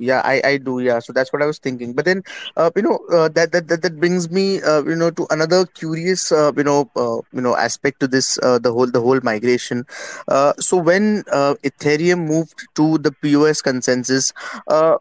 [0.00, 1.00] Yeah i i do yeah.
[1.00, 1.92] So that's what i was thinking.
[1.92, 2.22] But then
[2.56, 5.66] uh, you know uh, that, that that that brings me uh, you know to another
[5.66, 9.18] curious uh, you know uh, you know aspect to this uh, the whole the whole
[9.22, 9.84] migration.
[10.28, 14.32] Uh, so when uh, ethereum moved to the pos consensus
[14.68, 14.96] uh,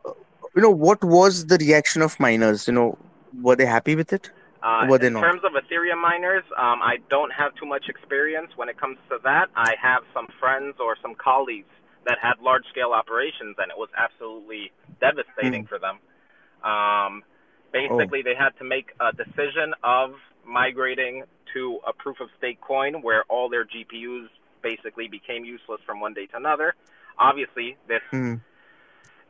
[0.56, 2.68] you know what was the reaction of miners?
[2.68, 2.98] You know
[3.42, 4.32] were they happy with it
[4.68, 5.22] uh, in not?
[5.22, 9.18] terms of Ethereum miners, um, I don't have too much experience when it comes to
[9.24, 9.48] that.
[9.56, 11.72] I have some friends or some colleagues
[12.06, 15.70] that had large scale operations, and it was absolutely devastating mm.
[15.70, 16.00] for them.
[16.64, 17.24] Um,
[17.72, 18.24] basically, oh.
[18.24, 23.24] they had to make a decision of migrating to a proof of stake coin where
[23.30, 24.28] all their GPUs
[24.62, 26.76] basically became useless from one day to another.
[27.18, 28.42] Obviously, this mm.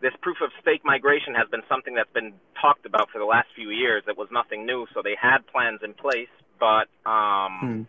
[0.02, 3.48] This proof of stake migration has been something that's been talked about for the last
[3.56, 4.04] few years.
[4.08, 6.30] It was nothing new, so they had plans in place,
[6.60, 7.82] but um, Hmm.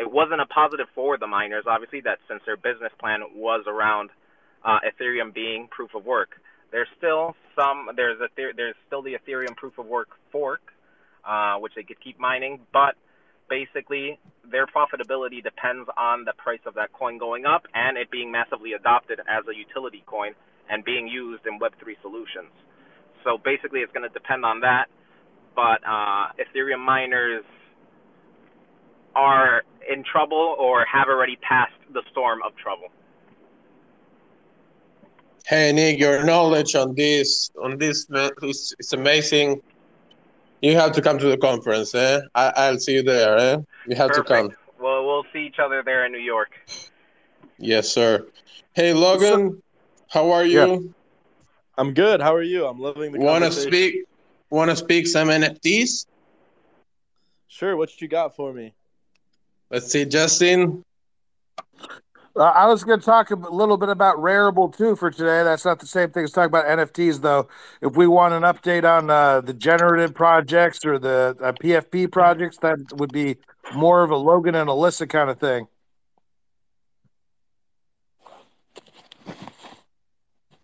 [0.00, 1.64] it wasn't a positive for the miners.
[1.66, 4.10] Obviously, that since their business plan was around
[4.64, 6.40] uh, Ethereum being proof of work,
[6.72, 7.90] there's still some.
[7.94, 10.62] There's a there's still the Ethereum proof of work fork,
[11.24, 12.96] uh, which they could keep mining, but
[13.48, 14.18] basically
[14.50, 18.72] their profitability depends on the price of that coin going up and it being massively
[18.72, 20.34] adopted as a utility coin
[20.70, 22.50] and being used in Web3 solutions.
[23.22, 24.86] So basically, it's going to depend on that.
[25.54, 27.44] But uh, Ethereum miners
[29.14, 32.88] are in trouble or have already passed the storm of trouble.
[35.46, 39.60] Hey Nick, your knowledge on this on this man, it's, it's amazing.
[40.62, 42.20] You have to come to the conference, eh?
[42.34, 43.56] I, I'll see you there, eh?
[43.86, 44.48] You have to come.
[44.48, 44.80] Perfect.
[44.80, 46.52] Well, we'll see each other there in New York.
[47.58, 48.26] Yes, sir.
[48.72, 49.62] Hey Logan,
[50.14, 50.94] how are you?
[51.76, 52.20] I'm good.
[52.20, 52.66] How are you?
[52.66, 54.04] I'm loving the Wanna speak
[54.48, 56.06] wanna speak some NFTs?
[57.48, 57.76] Sure.
[57.76, 58.74] What you got for me?
[59.70, 60.84] Let's see, Justin.
[62.36, 65.44] Uh, I was going to talk a little bit about Rarible too for today.
[65.44, 67.48] That's not the same thing as talking about NFTs, though.
[67.80, 72.58] If we want an update on uh, the generative projects or the uh, PFP projects,
[72.58, 73.36] that would be
[73.76, 75.68] more of a Logan and Alyssa kind of thing.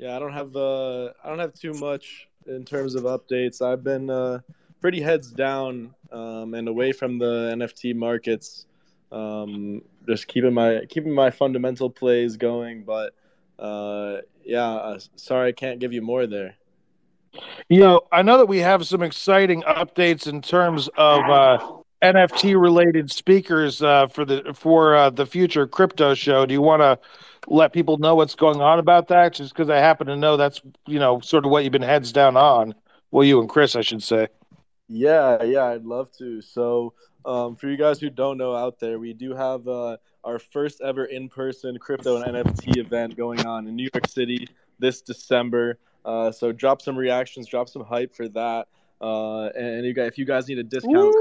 [0.00, 3.60] Yeah, I don't have uh, I don't have too much in terms of updates.
[3.60, 4.40] I've been uh,
[4.80, 8.64] pretty heads down um, and away from the NFT markets.
[9.12, 13.12] Um, just keeping my keeping my fundamental plays going, but
[13.58, 16.54] uh, yeah, uh, sorry I can't give you more there.
[17.68, 21.58] You know, I know that we have some exciting updates in terms of uh,
[22.02, 26.46] NFT related speakers uh, for the for uh, the future crypto show.
[26.46, 26.98] Do you want to
[27.50, 29.34] let people know what's going on about that?
[29.34, 32.12] Just because I happen to know that's you know sort of what you've been heads
[32.12, 32.74] down on.
[33.10, 34.28] Well, you and Chris, I should say.
[34.88, 36.40] Yeah, yeah, I'd love to.
[36.40, 40.38] So, um, for you guys who don't know out there, we do have uh, our
[40.38, 45.00] first ever in person crypto and NFT event going on in New York City this
[45.02, 45.78] December.
[46.04, 48.68] Uh, so, drop some reactions, drop some hype for that.
[49.00, 51.14] Uh, and you guys, if you guys need a discount,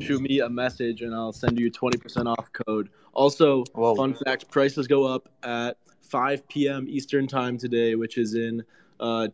[0.00, 2.90] shoot me a message and I'll send you 20% off code.
[3.12, 3.94] Also, Whoa.
[3.94, 6.86] fun fact prices go up at 5 p.m.
[6.88, 8.62] Eastern time today, which is in
[9.00, 9.28] uh,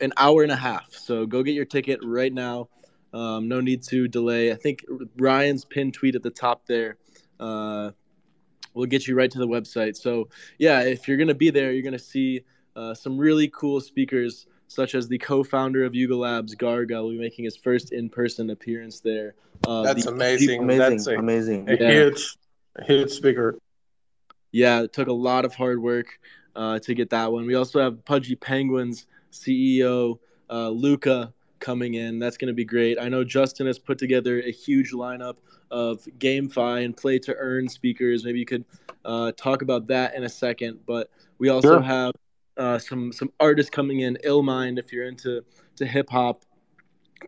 [0.00, 0.92] an hour and a half.
[0.92, 2.68] So go get your ticket right now.
[3.12, 4.50] Um, no need to delay.
[4.50, 4.84] I think
[5.16, 6.96] Ryan's pinned tweet at the top there
[7.38, 7.90] uh,
[8.74, 9.96] will get you right to the website.
[9.96, 12.44] So, yeah, if you're going to be there, you're going to see
[12.74, 17.10] uh, some really cool speakers, such as the co founder of Yuga Labs, Garga, will
[17.10, 19.34] be making his first in person appearance there.
[19.66, 20.62] Uh, That's the- amazing.
[20.62, 21.70] Amazing, That's a, amazing.
[21.70, 21.90] a Yeah.
[21.92, 22.36] huge
[22.76, 23.56] a huge speaker.
[24.50, 26.06] Yeah, it took a lot of hard work
[26.56, 27.46] uh, to get that one.
[27.46, 30.18] We also have Pudgy Penguins CEO
[30.50, 32.18] uh, Luca coming in.
[32.18, 32.98] That's going to be great.
[33.00, 35.36] I know Justin has put together a huge lineup
[35.70, 38.24] of GameFi and play to earn speakers.
[38.24, 38.64] Maybe you could
[39.04, 40.80] uh, talk about that in a second.
[40.86, 41.80] But we also Sure.
[41.80, 42.12] have
[42.56, 44.18] uh, some some artists coming in.
[44.24, 45.44] Illmind, if you're into
[45.76, 46.44] to hip hop.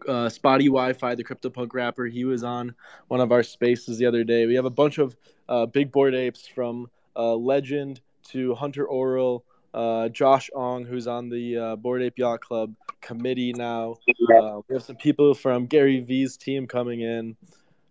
[0.06, 2.74] Uh, Spottie WiFi, the CryptoPunk rapper, he was on
[3.08, 4.44] one of our spaces the other day.
[4.44, 5.16] We have a bunch of
[5.48, 11.30] uh, big Bored Apes from uh, Legend to Hunter Orrell, uh, Josh Ong, who's on
[11.30, 13.96] the uh, Bored Ape Yacht Club committee now.
[14.34, 17.36] Uh, we have some people from Gary V's team coming in.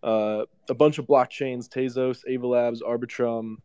[0.04, 3.58] Uh, a bunch of blockchains: Tezos, Ava Labs, Arbitrum.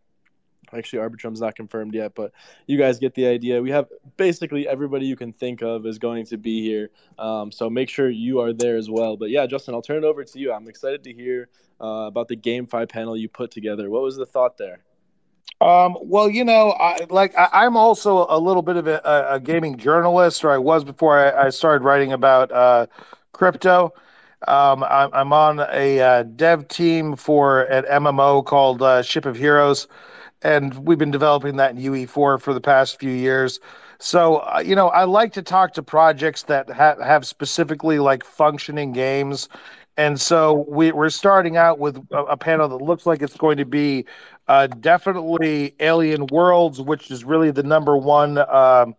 [0.72, 2.32] Actually, Arbitrum's not confirmed yet, but
[2.66, 3.60] you guys get the idea.
[3.60, 6.90] We have basically everybody you can think of is going to be here.
[7.18, 9.16] Um, so make sure you are there as well.
[9.16, 10.52] But yeah, Justin, I'll turn it over to you.
[10.52, 11.48] I'm excited to hear
[11.80, 13.90] uh, about the GameFi panel you put together.
[13.90, 14.80] What was the thought there?
[15.60, 19.40] Um, well, you know, I, like I, I'm also a little bit of a, a,
[19.40, 22.86] gaming journalist, or I was before I, I started writing about uh,
[23.32, 23.92] crypto.
[24.48, 29.36] Um, I'm, I'm on a uh, dev team for an MMO called uh, Ship of
[29.36, 29.86] Heroes,
[30.42, 33.60] and we've been developing that in UE4 for the past few years.
[33.98, 38.24] So, uh, you know, I like to talk to projects that ha- have specifically like
[38.24, 39.48] functioning games.
[39.96, 43.58] And so we, we're starting out with a, a panel that looks like it's going
[43.58, 44.06] to be
[44.48, 48.94] uh, definitely Alien Worlds, which is really the number one um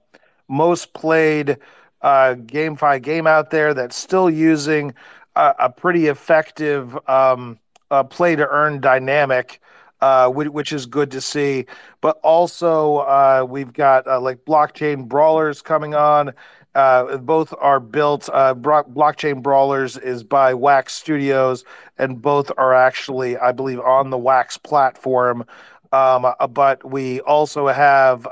[0.51, 1.57] most played
[2.01, 4.93] uh, GameFi game out there that's still using
[5.35, 7.57] a, a pretty effective um,
[7.89, 9.61] uh, play to earn dynamic.
[10.01, 11.63] Uh, which, which is good to see,
[12.01, 16.33] but also uh, we've got uh, like blockchain brawlers coming on.
[16.73, 18.27] Uh, both are built.
[18.33, 21.63] Uh, Bro- blockchain brawlers is by Wax Studios,
[21.99, 25.45] and both are actually, I believe, on the Wax platform.
[25.91, 28.25] Um, uh, but we also have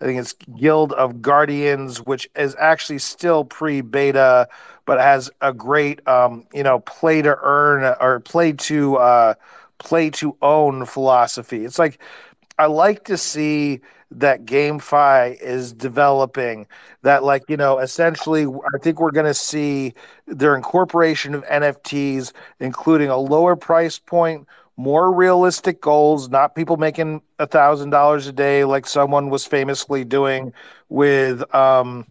[0.00, 4.48] I think it's Guild of Guardians, which is actually still pre-beta,
[4.86, 8.96] but has a great, um, you know, play to earn or play to
[9.80, 11.64] play to own philosophy.
[11.64, 11.98] It's like
[12.58, 13.80] I like to see
[14.12, 16.66] that GameFi is developing.
[17.02, 19.94] That, like, you know, essentially, I think we're going to see
[20.26, 27.22] their incorporation of NFTs, including a lower price point, more realistic goals, not people making
[27.38, 30.52] a thousand dollars a day like someone was famously doing
[30.88, 32.06] with, um,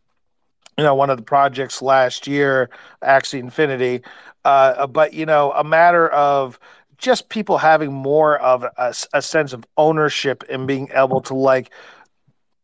[0.78, 2.70] you know, one of the projects last year,
[3.04, 4.02] Axie Infinity.
[4.46, 6.60] Uh, but you know, a matter of
[7.00, 11.72] just people having more of a, a sense of ownership and being able to like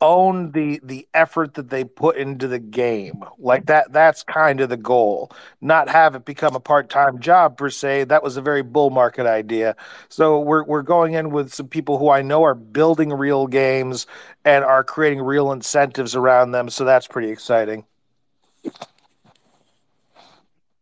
[0.01, 3.23] own the the effort that they put into the game.
[3.39, 5.31] Like that that's kind of the goal.
[5.61, 8.05] Not have it become a part-time job per se.
[8.05, 9.75] That was a very bull market idea.
[10.09, 14.05] So we're we're going in with some people who I know are building real games
[14.43, 16.69] and are creating real incentives around them.
[16.69, 17.86] So that's pretty exciting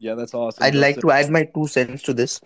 [0.03, 0.63] Yeah, that's awesome.
[0.63, 1.09] I'd like Justin.
[1.09, 2.41] to add my two cents to this.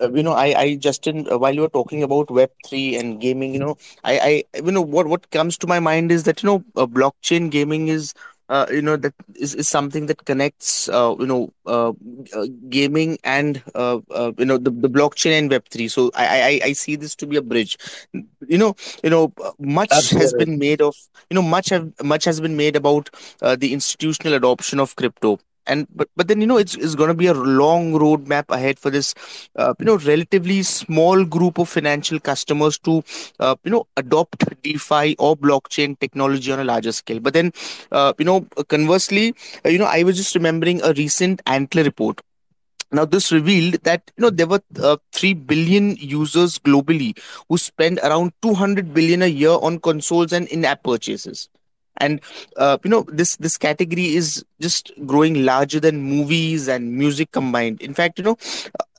[0.00, 3.20] Uh, you know, I, I, Justin, uh, while you were talking about Web three and
[3.20, 6.42] gaming, you know, I, I, you know, what what comes to my mind is that
[6.42, 8.12] you know, uh, blockchain gaming is,
[8.48, 11.92] uh, you know, that is, is something that connects, uh, you know, uh,
[12.34, 15.86] uh, gaming and uh, uh, you know the, the blockchain and Web three.
[15.86, 17.78] So I, I, I see this to be a bridge.
[18.48, 20.96] You know, you know, much has been made of,
[21.30, 23.10] you know, much have much has been made about
[23.42, 27.08] uh, the institutional adoption of crypto and but but then you know it's, it's going
[27.08, 29.14] to be a long roadmap ahead for this
[29.56, 33.02] uh, you know relatively small group of financial customers to
[33.40, 37.20] uh, you know adopt defi or blockchain technology on a larger scale.
[37.20, 37.52] But then
[37.92, 42.20] uh, you know conversely uh, you know i was just remembering a recent antler report.
[42.92, 47.98] Now this revealed that you know there were uh, 3 billion users globally who spend
[47.98, 51.48] around 200 billion a year on consoles and in-app purchases
[51.98, 52.20] and
[52.56, 57.80] uh, you know this this category is just growing larger than movies and music combined
[57.80, 58.36] in fact you know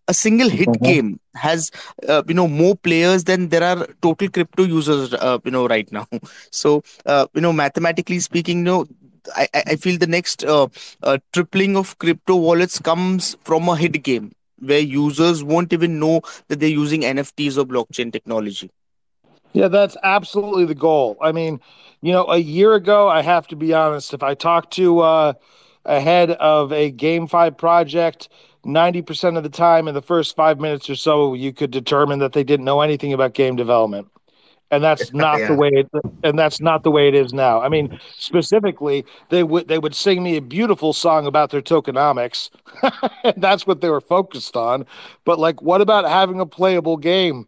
[0.08, 0.82] a single hit Mhm.
[0.82, 1.70] game has
[2.08, 5.92] uh, you know more players than there are total crypto users uh, you know right
[5.92, 6.06] now
[6.52, 8.86] so uh, you know mathematically speaking you know
[9.36, 10.68] I, I I feel the next uh,
[11.04, 16.22] uh, tripling of crypto wallets comes from a hit game where users won't even know
[16.48, 18.70] that they're using NFTs or blockchain technology.
[19.54, 21.18] Yeah, that's absolutely the goal.
[21.22, 21.60] I mean,
[22.02, 25.34] you know, a year ago, I have to be honest, if I talked to uh,
[25.86, 28.30] a head of a GameFi project,
[28.66, 32.34] 90% of the time in the first five minutes or so, you could determine that
[32.34, 34.08] they didn't know anything about game development.
[34.70, 35.90] And that's not the way it,
[36.24, 37.62] and that's not the way it is now.
[37.62, 42.50] I mean, specifically, they would they would sing me a beautiful song about their tokenomics.
[43.24, 44.86] and that's what they were focused on.
[45.24, 47.48] But like, what about having a playable game?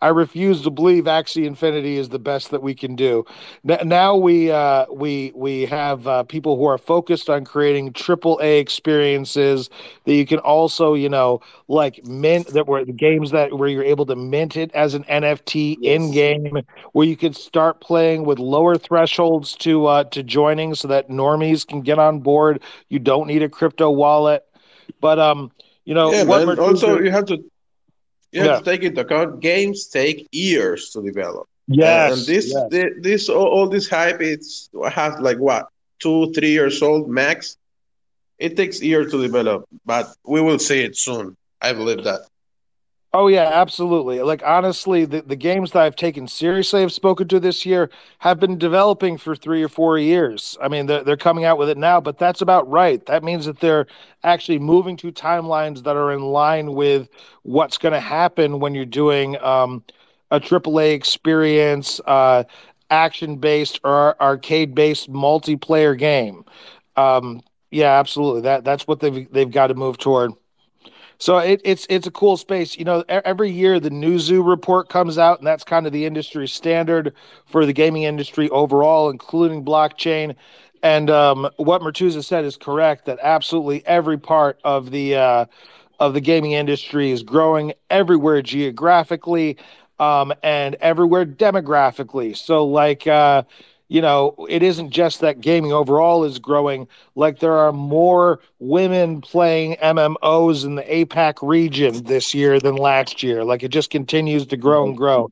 [0.00, 3.24] I refuse to believe Axie Infinity is the best that we can do.
[3.68, 8.38] N- now we uh, we we have uh, people who are focused on creating triple
[8.42, 9.68] A experiences
[10.04, 14.06] that you can also you know like mint that were games that where you're able
[14.06, 16.58] to mint it as an NFT in game
[16.92, 21.66] where you can start playing with lower thresholds to uh, to joining so that normies
[21.66, 22.62] can get on board.
[22.88, 24.44] You don't need a crypto wallet,
[25.00, 25.50] but um
[25.84, 27.38] you know Yeah, what Also, you have to
[28.32, 28.58] you have Yeah.
[28.58, 31.46] to take into account games take years to develop.
[31.66, 32.68] yes and this yes.
[32.72, 35.68] thi- this all, all this hype it's has like what
[36.02, 37.56] two three years old max.
[38.38, 41.36] It takes years to develop, but we will see it soon.
[41.60, 42.20] I believe that.
[43.14, 44.20] Oh yeah, absolutely.
[44.20, 47.88] Like honestly, the, the games that I've taken seriously, I've spoken to this year,
[48.18, 50.58] have been developing for three or four years.
[50.60, 53.04] I mean, they're they're coming out with it now, but that's about right.
[53.06, 53.86] That means that they're
[54.24, 57.08] actually moving to timelines that are in line with
[57.44, 59.82] what's going to happen when you're doing um,
[60.30, 62.44] a AAA experience, uh,
[62.90, 66.44] action based or arcade based multiplayer game.
[66.96, 67.40] Um,
[67.70, 68.42] yeah, absolutely.
[68.42, 70.32] That that's what they've they've got to move toward.
[71.18, 72.76] So it, it's it's a cool space.
[72.78, 76.46] You know, every year the Newzoo report comes out, and that's kind of the industry
[76.46, 77.12] standard
[77.46, 80.36] for the gaming industry overall, including blockchain.
[80.82, 83.06] And um, what Murtuza said is correct.
[83.06, 85.44] That absolutely every part of the uh,
[85.98, 89.56] of the gaming industry is growing everywhere geographically
[89.98, 92.36] um, and everywhere demographically.
[92.36, 93.42] So, like, uh,
[93.88, 96.86] you know, it isn't just that gaming overall is growing.
[97.14, 103.22] Like, there are more women playing MMOs in the APAC region this year than last
[103.22, 103.44] year.
[103.44, 105.30] Like, it just continues to grow and grow.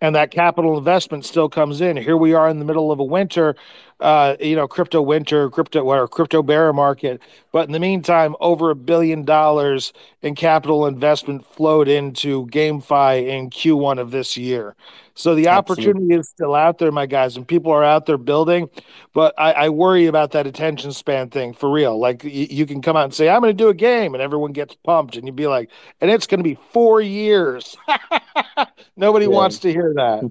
[0.00, 1.96] And that capital investment still comes in.
[1.96, 3.56] Here we are in the middle of a winter
[4.00, 7.20] uh, you know, crypto winter, crypto or crypto bear market.
[7.52, 9.92] But in the meantime, over a billion dollars
[10.22, 14.76] in capital investment flowed into GameFi in Q1 of this year.
[15.14, 15.48] So the Absolutely.
[15.48, 18.68] opportunity is still out there, my guys, and people are out there building.
[19.14, 21.98] But I, I worry about that attention span thing for real.
[21.98, 24.22] Like y- you can come out and say, "I'm going to do a game," and
[24.22, 25.70] everyone gets pumped, and you'd be like,
[26.00, 27.76] "And it's going to be four years."
[28.96, 29.26] Nobody Yeah.
[29.26, 30.26] wants to hear that.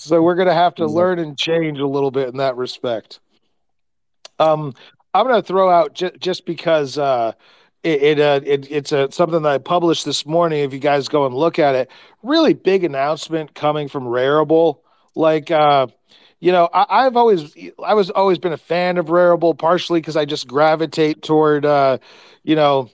[0.00, 0.88] So we're going to have to Exactly.
[0.88, 3.20] learn and change a little bit in that respect.
[4.38, 4.74] Um,
[5.12, 7.32] I'm going to throw out j- just because uh,
[7.82, 10.60] it, it, uh, it it's a something that I published this morning.
[10.64, 11.90] If you guys go and look at it,
[12.22, 14.78] really big announcement coming from Rarible.
[15.14, 15.88] Like, uh,
[16.38, 20.16] you know, I, I've always I was always been a fan of Rarible, partially because
[20.16, 21.98] I just gravitate toward, uh,
[22.42, 22.90] you know,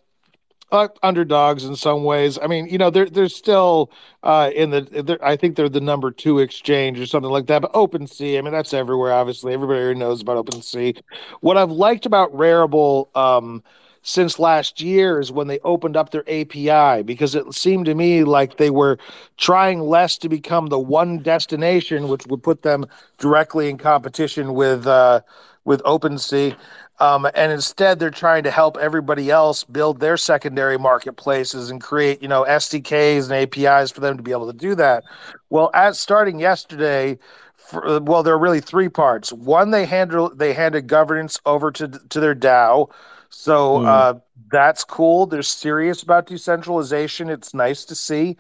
[0.73, 2.39] uh, underdogs in some ways.
[2.43, 3.91] I mean, you know, they're they're still
[4.23, 4.81] uh, in the.
[4.81, 7.63] They're, I think they're the number two exchange or something like that.
[7.63, 9.13] But OpenSea, I mean, that's everywhere.
[9.13, 11.01] Obviously, everybody knows about OpenSea.
[11.41, 13.63] What I've liked about Rarible um,
[14.03, 18.25] since last year is when they opened up their API because it seemed to me
[18.25, 18.99] like they were
[19.37, 22.87] trying less to become the one destination, which would put them
[23.19, 25.21] directly in competition with uh,
[25.65, 26.57] with OpenSea.
[26.99, 32.23] Um, and instead, they're trying to help everybody else build their secondary marketplaces and create,
[32.23, 35.05] you know, SDKs and APIs for them to be able to do that.
[35.51, 37.19] Well, as starting yesterday,
[37.55, 39.33] for, well, there are really three parts.
[39.33, 42.91] One, they handle they handed governance over to to their DAO,
[43.29, 43.87] so Mm.
[43.87, 44.15] uh,
[44.51, 45.27] that's cool.
[45.27, 47.29] They're serious about decentralization.
[47.29, 48.37] It's nice to see.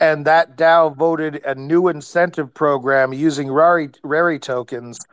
[0.00, 5.06] And that DAO voted a new incentive program using Rari Rari tokens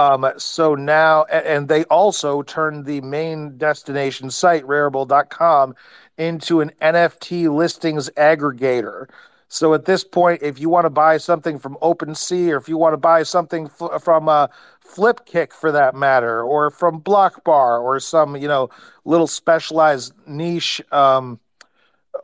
[0.00, 5.74] um, so now, and they also turned the main destination site, Rarible.com,
[6.16, 9.08] into an NFT listings aggregator.
[9.48, 12.78] So at this point, if you want to buy something from OpenSea, or if you
[12.78, 14.46] want to buy something from uh,
[14.80, 18.70] Flipkick for that matter, or from Blockbar, or some you know
[19.04, 21.40] little specialized niche um,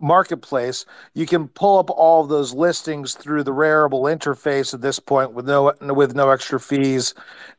[0.00, 0.84] marketplace,
[1.14, 5.46] you can pull up all those listings through the Rarible interface at this point with
[5.46, 7.14] no with no extra fees,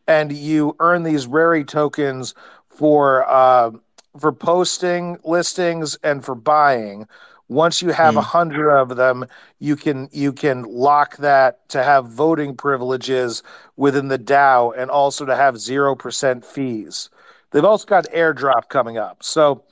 [0.08, 2.34] and you earn these Rari tokens
[2.70, 3.72] for uh,
[4.20, 7.08] for posting listings and for buying.
[7.50, 8.22] Once you have a Mm.
[8.22, 9.26] hundred of them,
[9.60, 13.42] you can you can lock that to have voting privileges
[13.78, 17.10] within the DAO and also to have zero percent fees.
[17.52, 19.24] They've also got airdrop coming up.
[19.24, 19.64] So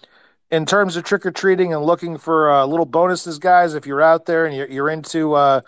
[0.52, 4.02] in terms of trick or treating and looking for uh, little bonuses, guys, if you're
[4.02, 5.62] out there and you're, you're into uh,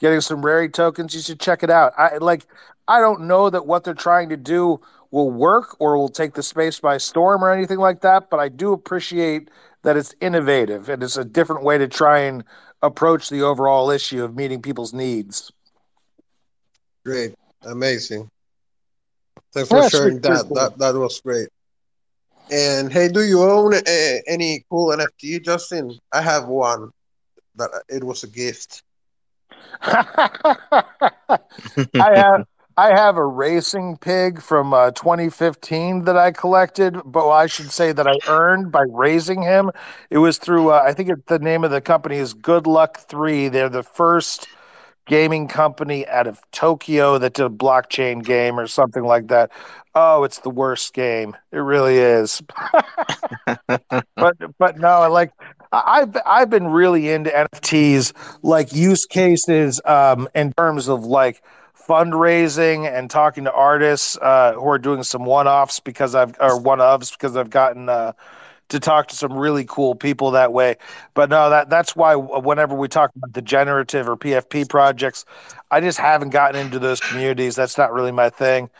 [0.00, 1.92] getting some Rari tokens, you should check it out.
[1.96, 2.46] I like.
[2.86, 4.78] I don't know that what they're trying to do
[5.10, 8.48] will work or will take the space by storm or anything like that, but I
[8.50, 9.48] do appreciate
[9.82, 12.44] that it's innovative and it's a different way to try and
[12.82, 15.50] approach the overall issue of meeting people's needs.
[17.06, 18.28] Great, amazing.
[19.52, 20.46] Thanks Yeah, for it's sharing that.
[20.46, 20.56] cool.
[20.56, 21.48] That that was great.
[22.50, 23.80] And hey, do you own uh,
[24.26, 25.98] any cool NFT, Justin?
[26.12, 26.90] I have one
[27.56, 28.82] that it was a gift.
[29.82, 31.40] I
[31.94, 37.70] have I have a racing pig from uh, 2015 that I collected, but I should
[37.70, 39.70] say that I earned by raising him.
[40.10, 42.98] It was through uh, I think it, the name of the company is Good Luck
[42.98, 43.48] Three.
[43.48, 44.48] They're the first
[45.06, 49.50] gaming company out of Tokyo that did a blockchain game or something like that.
[49.94, 51.36] Oh, it's the worst game.
[51.52, 52.42] It really is.
[54.16, 55.32] but but no, I like
[55.72, 61.42] I've I've been really into NFTs, like use cases, um, in terms of like
[61.88, 66.58] fundraising and talking to artists uh, who are doing some one offs because I've or
[66.58, 68.12] one ofs because I've gotten uh,
[68.68, 70.76] to talk to some really cool people that way.
[71.14, 75.24] But no, that that's why whenever we talk about the generative or PFP projects,
[75.70, 77.56] I just haven't gotten into those communities.
[77.56, 78.70] That's not really my thing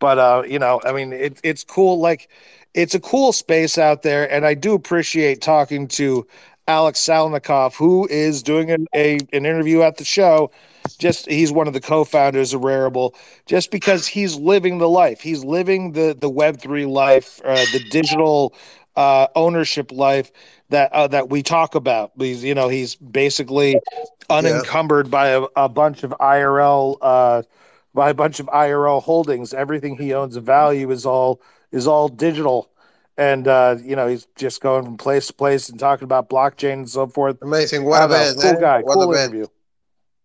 [0.00, 2.00] but uh, you know, I mean, it, it's cool.
[2.00, 2.28] Like,
[2.74, 6.26] it's a cool space out there, and I do appreciate talking to
[6.66, 10.50] Alex Salnikov, who is doing an, a an interview at the show.
[10.98, 13.14] Just he's one of the co-founders of Rarible,
[13.46, 15.20] just because he's living the life.
[15.20, 18.54] He's living the the Web three life, uh, the digital
[18.96, 20.30] uh, ownership life
[20.70, 22.12] that uh, that we talk about.
[22.18, 23.80] He's you know he's basically
[24.28, 26.96] unencumbered by a, a bunch of IRL.
[27.00, 27.42] Uh,
[27.94, 29.52] by a bunch of IRL holdings.
[29.52, 31.40] Everything he owns of value is all
[31.72, 32.70] is all digital,
[33.16, 36.74] and uh, you know he's just going from place to place and talking about blockchain
[36.74, 37.38] and so forth.
[37.42, 37.84] Amazing.
[37.84, 38.16] What a don't know.
[38.16, 38.40] band.
[38.40, 38.60] cool eh?
[38.60, 39.46] guy, What cool interview.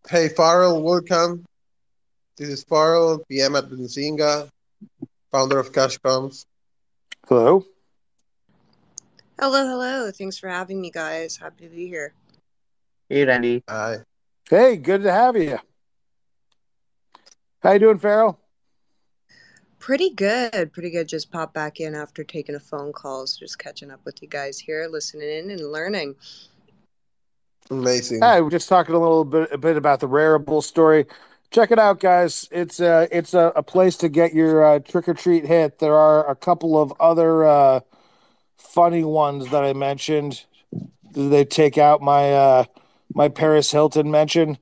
[0.08, 1.46] Hey, Farrell, welcome.
[2.38, 4.50] This is Farrell, PM at Benzinga,
[5.32, 6.46] founder of Cashcoms.
[7.28, 7.66] Hello.
[9.38, 10.12] Hello, hello.
[10.12, 11.36] Thanks for having me, guys.
[11.36, 12.14] Happy to be here.
[13.10, 13.64] Hey, Randy.
[13.68, 13.98] Hi.
[14.50, 15.60] Hey, good to have you.
[17.62, 18.40] How you doing, Farrell?
[19.78, 21.10] Pretty good, pretty good.
[21.10, 23.28] Just pop back in after taking a phone call.
[23.28, 26.16] So just catching up with you guys here, listening in and learning.
[27.70, 28.22] Amazing.
[28.22, 31.06] Hey, we're just talking a little bit a bit about the Rarible story.
[31.52, 32.48] Check it out, guys.
[32.52, 35.80] It's uh it's a, a place to get your uh, trick or treat hit.
[35.80, 37.80] There are a couple of other uh,
[38.58, 40.46] funny ones that I mentioned.
[41.12, 42.64] They take out my uh,
[43.14, 44.58] my Paris Hilton mention?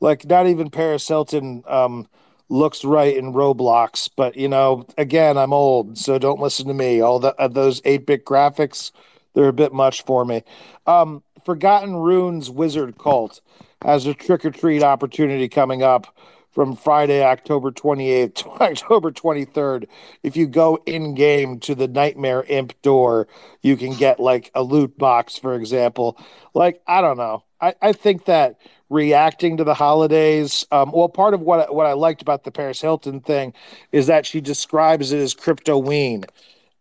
[0.00, 2.08] Like, not even Paris Hilton um,
[2.48, 4.08] looks right in Roblox.
[4.16, 7.00] But you know, again, I'm old, so don't listen to me.
[7.00, 8.90] All the uh, those eight bit graphics,
[9.34, 10.42] they're a bit much for me.
[10.86, 13.40] Um, Forgotten Runes Wizard Cult
[13.82, 16.14] has a trick or treat opportunity coming up
[16.52, 19.86] from Friday, October 28th to October 23rd.
[20.22, 23.28] If you go in game to the Nightmare Imp door,
[23.62, 26.18] you can get like a loot box, for example.
[26.54, 27.44] Like, I don't know.
[27.60, 31.92] I, I think that reacting to the holidays, um, well, part of what, what I
[31.92, 33.54] liked about the Paris Hilton thing
[33.92, 36.28] is that she describes it as cryptoween.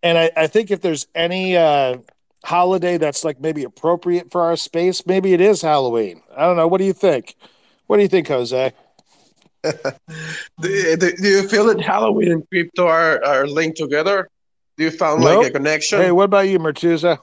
[0.02, 1.98] And I, I think if there's any uh,
[2.44, 6.22] holiday that's like maybe appropriate for our space, maybe it is Halloween.
[6.36, 6.68] I don't know.
[6.68, 7.36] What do you think?
[7.88, 8.74] What do you think, Jose?
[10.62, 14.30] Do, do, do you feel that Halloween and crypto are, are linked together?
[14.78, 15.42] Do you found Nope.
[15.42, 16.00] like a connection?
[16.00, 17.20] Hey, what about you, Murtuza?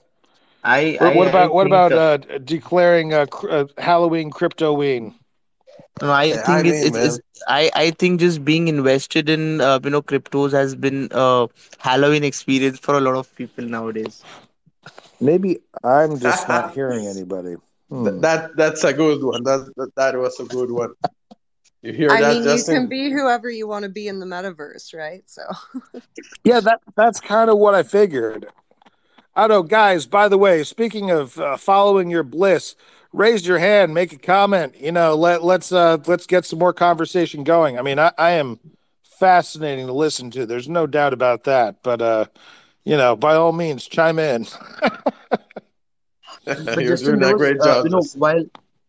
[0.65, 4.31] I, What, I, what I about what about uh, uh, declaring uh, cr- uh, Halloween
[4.31, 5.15] cryptoween?
[6.03, 9.29] No, I Yeah, I think it's, mean, it's, it's I, I think just being invested
[9.29, 13.65] in uh, you know cryptos has been a Halloween experience for a lot of people
[13.65, 14.23] nowadays.
[15.21, 17.57] Maybe I'm just not hearing anybody.
[17.91, 18.21] Hmm.
[18.21, 19.43] that that's a good one.
[19.45, 20.95] That that, that was a good one.
[21.83, 22.75] You hear I that, mean, Justin?
[22.75, 25.23] you can be whoever you want to be in the metaverse, right?
[25.27, 25.43] So,
[26.45, 28.49] Yeah, that that's kind of what I figured.
[29.35, 30.07] I don't know, guys.
[30.07, 32.75] By the way, speaking of uh, following your bliss,
[33.13, 34.75] raise your hand, make a comment.
[34.81, 37.79] You know, let let's uh, let's get some more conversation going.
[37.79, 38.59] I mean, I, I am
[39.03, 40.47] fascinating to listen to.
[40.47, 41.83] There's no doubt about that.
[41.83, 42.27] But uh,
[42.85, 44.47] you know, by all means, chime in.
[46.47, 47.85] You're doing there a great job.
[47.85, 48.45] you know while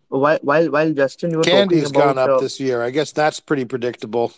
[0.10, 2.82] while while while Justin you were talking Candy's gone up uh, this year.
[2.82, 4.34] I guess that's pretty predictable.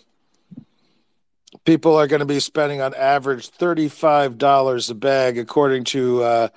[1.65, 6.47] People are going to be spending on average thirty-five dollars a bag, according to uh,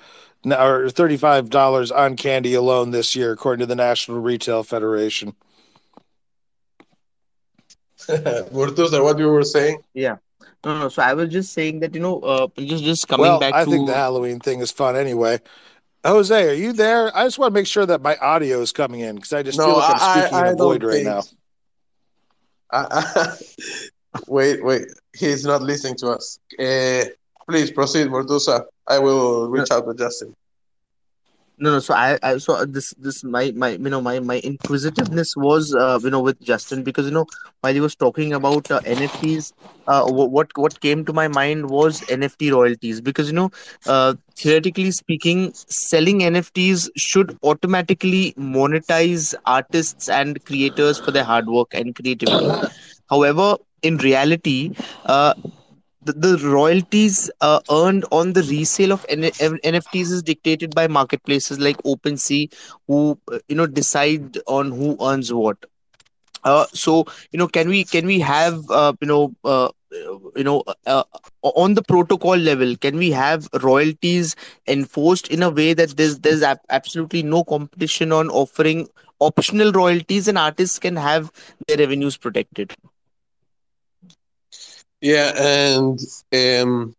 [0.45, 5.35] or thirty-five dollars on candy alone this year, according to the National Retail Federation.
[8.07, 9.79] Murtuza, what you were saying?
[9.93, 10.17] yeah
[10.65, 13.39] no no so I was just saying that you know uh, just just coming Well,
[13.39, 15.39] back I think the Halloween thing is fun anyway.
[16.05, 17.15] Jose, are you there?
[17.15, 19.57] I just want to make sure that my audio is coming in because I just
[19.57, 21.23] No, feel like I'm speaking I, in I a void right now.
[22.71, 23.37] I, I,
[24.27, 24.87] wait, wait.
[25.15, 26.39] He's not listening to us.
[26.59, 27.05] Uh,
[27.49, 28.65] please proceed, Murtuza.
[28.87, 30.35] I will reach out to Justin.
[31.57, 31.79] No, no.
[31.79, 35.99] So I, I so this, this my, my, you know, my, my inquisitiveness was, uh,
[36.03, 37.25] you know, with Justin because you know
[37.61, 39.53] while he was talking about uh, NFTs,
[39.87, 43.51] uh, wh- what what came to my mind was NFT royalties because you know,
[43.85, 51.73] uh, theoretically speaking, selling NFTs should automatically monetize artists and creators for their hard work
[51.73, 52.57] and creativity.
[53.09, 54.71] However, in reality,
[55.05, 55.33] uh,
[56.05, 59.23] the, the royalties uh, earned on the resale of N-
[59.63, 62.53] NFTs is dictated by marketplaces like OpenSea,
[62.87, 65.57] who uh, you know decide on who earns what.
[66.43, 69.69] Uh, so you know, can we can we have uh, you know uh,
[70.35, 71.03] you know uh,
[71.41, 74.35] on the protocol level, can we have royalties
[74.67, 78.87] enforced in a way that there's there's ab- absolutely no competition on offering
[79.19, 81.31] optional royalties and artists can have
[81.67, 82.73] their revenues protected.
[85.03, 85.99] Yeah, and
[86.33, 86.95] um,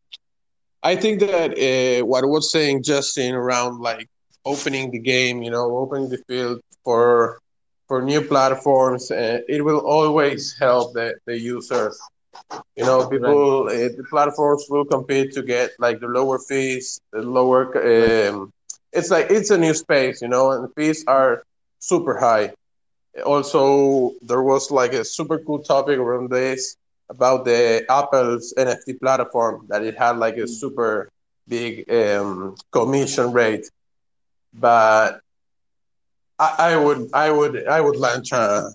[0.82, 4.08] I think that uh, what I was saying Justin around like
[4.44, 7.38] opening the game, you know, opening the field for
[7.88, 11.98] for new platforms, uh, it will always help the, the users.
[12.76, 17.22] You know, people, uh, the platforms will compete to get like the lower fees, the
[17.22, 17.64] lower.
[18.28, 18.52] Um,
[18.92, 21.42] it's like it's a new space, you know, and the fees are
[21.78, 22.52] super high.
[23.24, 26.76] Also, there was like a super cool topic around this
[27.08, 31.10] about the Apple's NFT platform that it had like a super
[31.46, 33.66] big um, commission rate,
[34.52, 35.20] but
[36.38, 38.70] I, I would I would I would launch a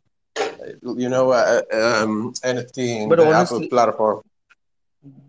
[0.84, 4.22] you know a, um, NFT in But the Apple platform.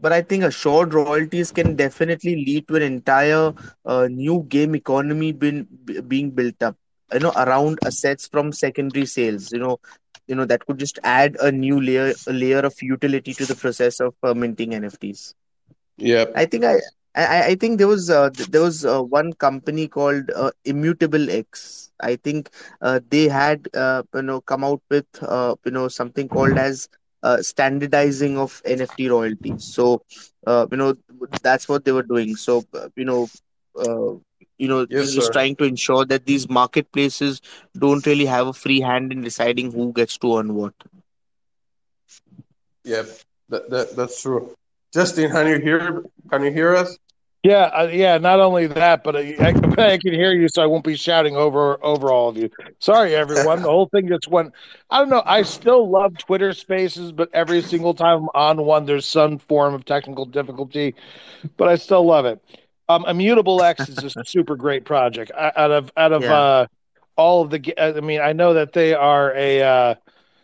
[0.00, 3.52] but I think assured royalties can definitely lead to an entire
[3.84, 5.66] uh, new game economy being
[6.06, 6.76] being built up.
[7.12, 9.50] You know, around assets from secondary sales.
[9.52, 9.78] You know,
[10.30, 13.56] you know that could just add a new layer a layer of utility to the
[13.56, 15.34] process of minting NFTs.
[15.98, 16.80] yeah I think I.
[17.16, 21.90] I, I think there was uh, there was uh, one company called uh, Immutable X.
[22.00, 22.50] I think
[22.80, 26.88] uh, they had uh, you know come out with uh, you know something called as
[27.22, 29.64] uh, standardizing of NFT royalties.
[29.64, 30.02] So,
[30.46, 30.94] uh, you know,
[31.42, 32.36] that's what they were doing.
[32.36, 32.64] So,
[32.96, 33.28] you know,
[33.76, 34.14] uh,
[34.60, 35.32] you know, Yes, just sir.
[35.32, 37.40] trying to ensure that these marketplaces
[37.78, 40.74] don't really have a free hand in deciding who gets to earn what.
[42.84, 43.06] Yep,
[43.50, 44.54] that, that that's true.
[44.92, 46.04] Justin, can you hear?
[46.30, 46.98] Can you hear us?
[47.42, 48.18] Yeah, uh, yeah.
[48.18, 49.48] Not only that, but I, I,
[49.92, 52.50] I can hear you, so I won't be shouting over over all of you.
[52.80, 53.62] Sorry, everyone.
[53.62, 54.52] The whole thing just went.
[54.90, 55.22] I don't know.
[55.24, 59.74] I still love Twitter Spaces, but every single time I'm on one, there's some form
[59.74, 60.94] of technical difficulty.
[61.56, 62.40] But I still love it.
[62.90, 65.30] Um, Immutable X is a super great project.
[65.36, 66.34] I- Out of out of Yeah.
[66.34, 66.66] uh,
[67.16, 69.94] all of the, I mean, I know that they are a uh,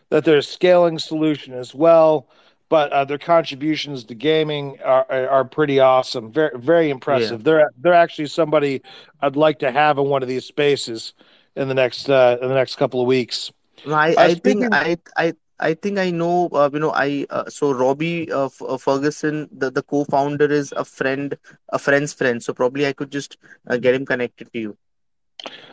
[0.09, 2.27] that they're a scaling solution as well
[2.69, 6.29] but uh, their contributions to gaming are, are, pretty awesome.
[6.29, 7.45] Very very impressive.
[7.45, 8.81] They're they're actually somebody
[9.21, 11.13] I'd like to have in one of these spaces
[11.55, 13.53] in the next uh, in the next couple of weeks.
[13.85, 16.49] No, I, Uh, I think speaking- I I I think I know.
[16.51, 20.73] Uh, you know, I uh, so Robbie uh, F- uh, Ferguson, the, the co-founder, is
[20.75, 21.37] a friend,
[21.69, 22.41] a friend's friend.
[22.43, 23.37] So probably I could just
[23.67, 24.77] uh, get him connected to you.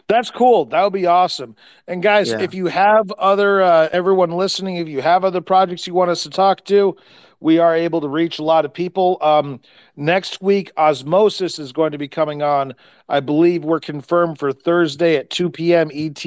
[0.09, 0.67] That's cool.
[0.67, 1.55] That would be awesome.
[1.87, 2.39] And guys, Yeah.
[2.39, 6.23] if you have other uh, everyone listening, if you have other projects you want us
[6.25, 6.97] to talk to,
[7.45, 9.19] we are able to reach a lot of people.
[9.21, 9.61] Um,
[9.97, 12.75] next week, Osmosis is going to be coming on.
[13.07, 15.91] I believe we're confirmed for Thursday at 2 p.m.
[15.93, 16.25] ET.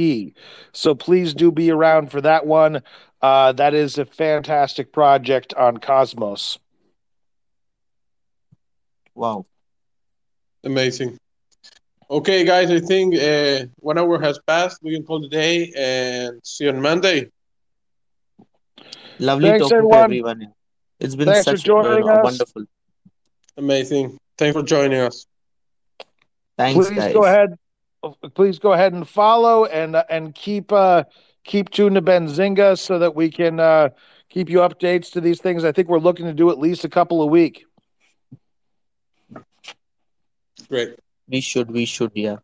[0.74, 2.84] So please do be around for that one.
[3.20, 6.59] Uh, that is a fantastic project on Cosmos.
[9.15, 9.47] Wow.
[10.63, 11.18] Amazing.
[12.11, 14.84] Okay, guys, I think uh, one hour has passed.
[14.84, 17.32] We can call the day and see you on Monday.
[19.18, 20.09] Lovely Thanks, talking everyone.
[20.11, 20.53] to everyone.
[20.99, 22.23] It's been Thanks such uh, joining us.
[22.23, 22.63] wonderful.
[23.57, 24.17] Amazing.
[24.37, 25.25] Thanks for joining us.
[26.57, 27.13] Thanks, please guys.
[27.13, 27.57] go ahead
[28.35, 31.03] please go ahead and follow and uh, and keep uh
[31.43, 33.89] keep tuned to benzinga so that we can uh
[34.29, 36.89] keep you updates to these things i think we're looking to do at least a
[36.89, 37.65] couple a week
[40.69, 40.95] Great.
[41.27, 41.71] We should.
[41.71, 42.11] We should.
[42.13, 42.37] Yeah.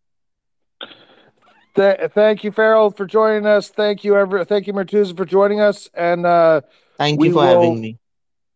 [1.76, 5.60] Th- thank you farrell for joining us thank you ever thank you Murtuza for joining
[5.62, 6.62] us and uh
[6.98, 8.00] Thank you for will- having me.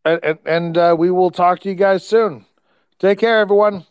[0.08, 2.46] And and, uh, we will talk to you guys soon.
[3.00, 3.86] Take care everyone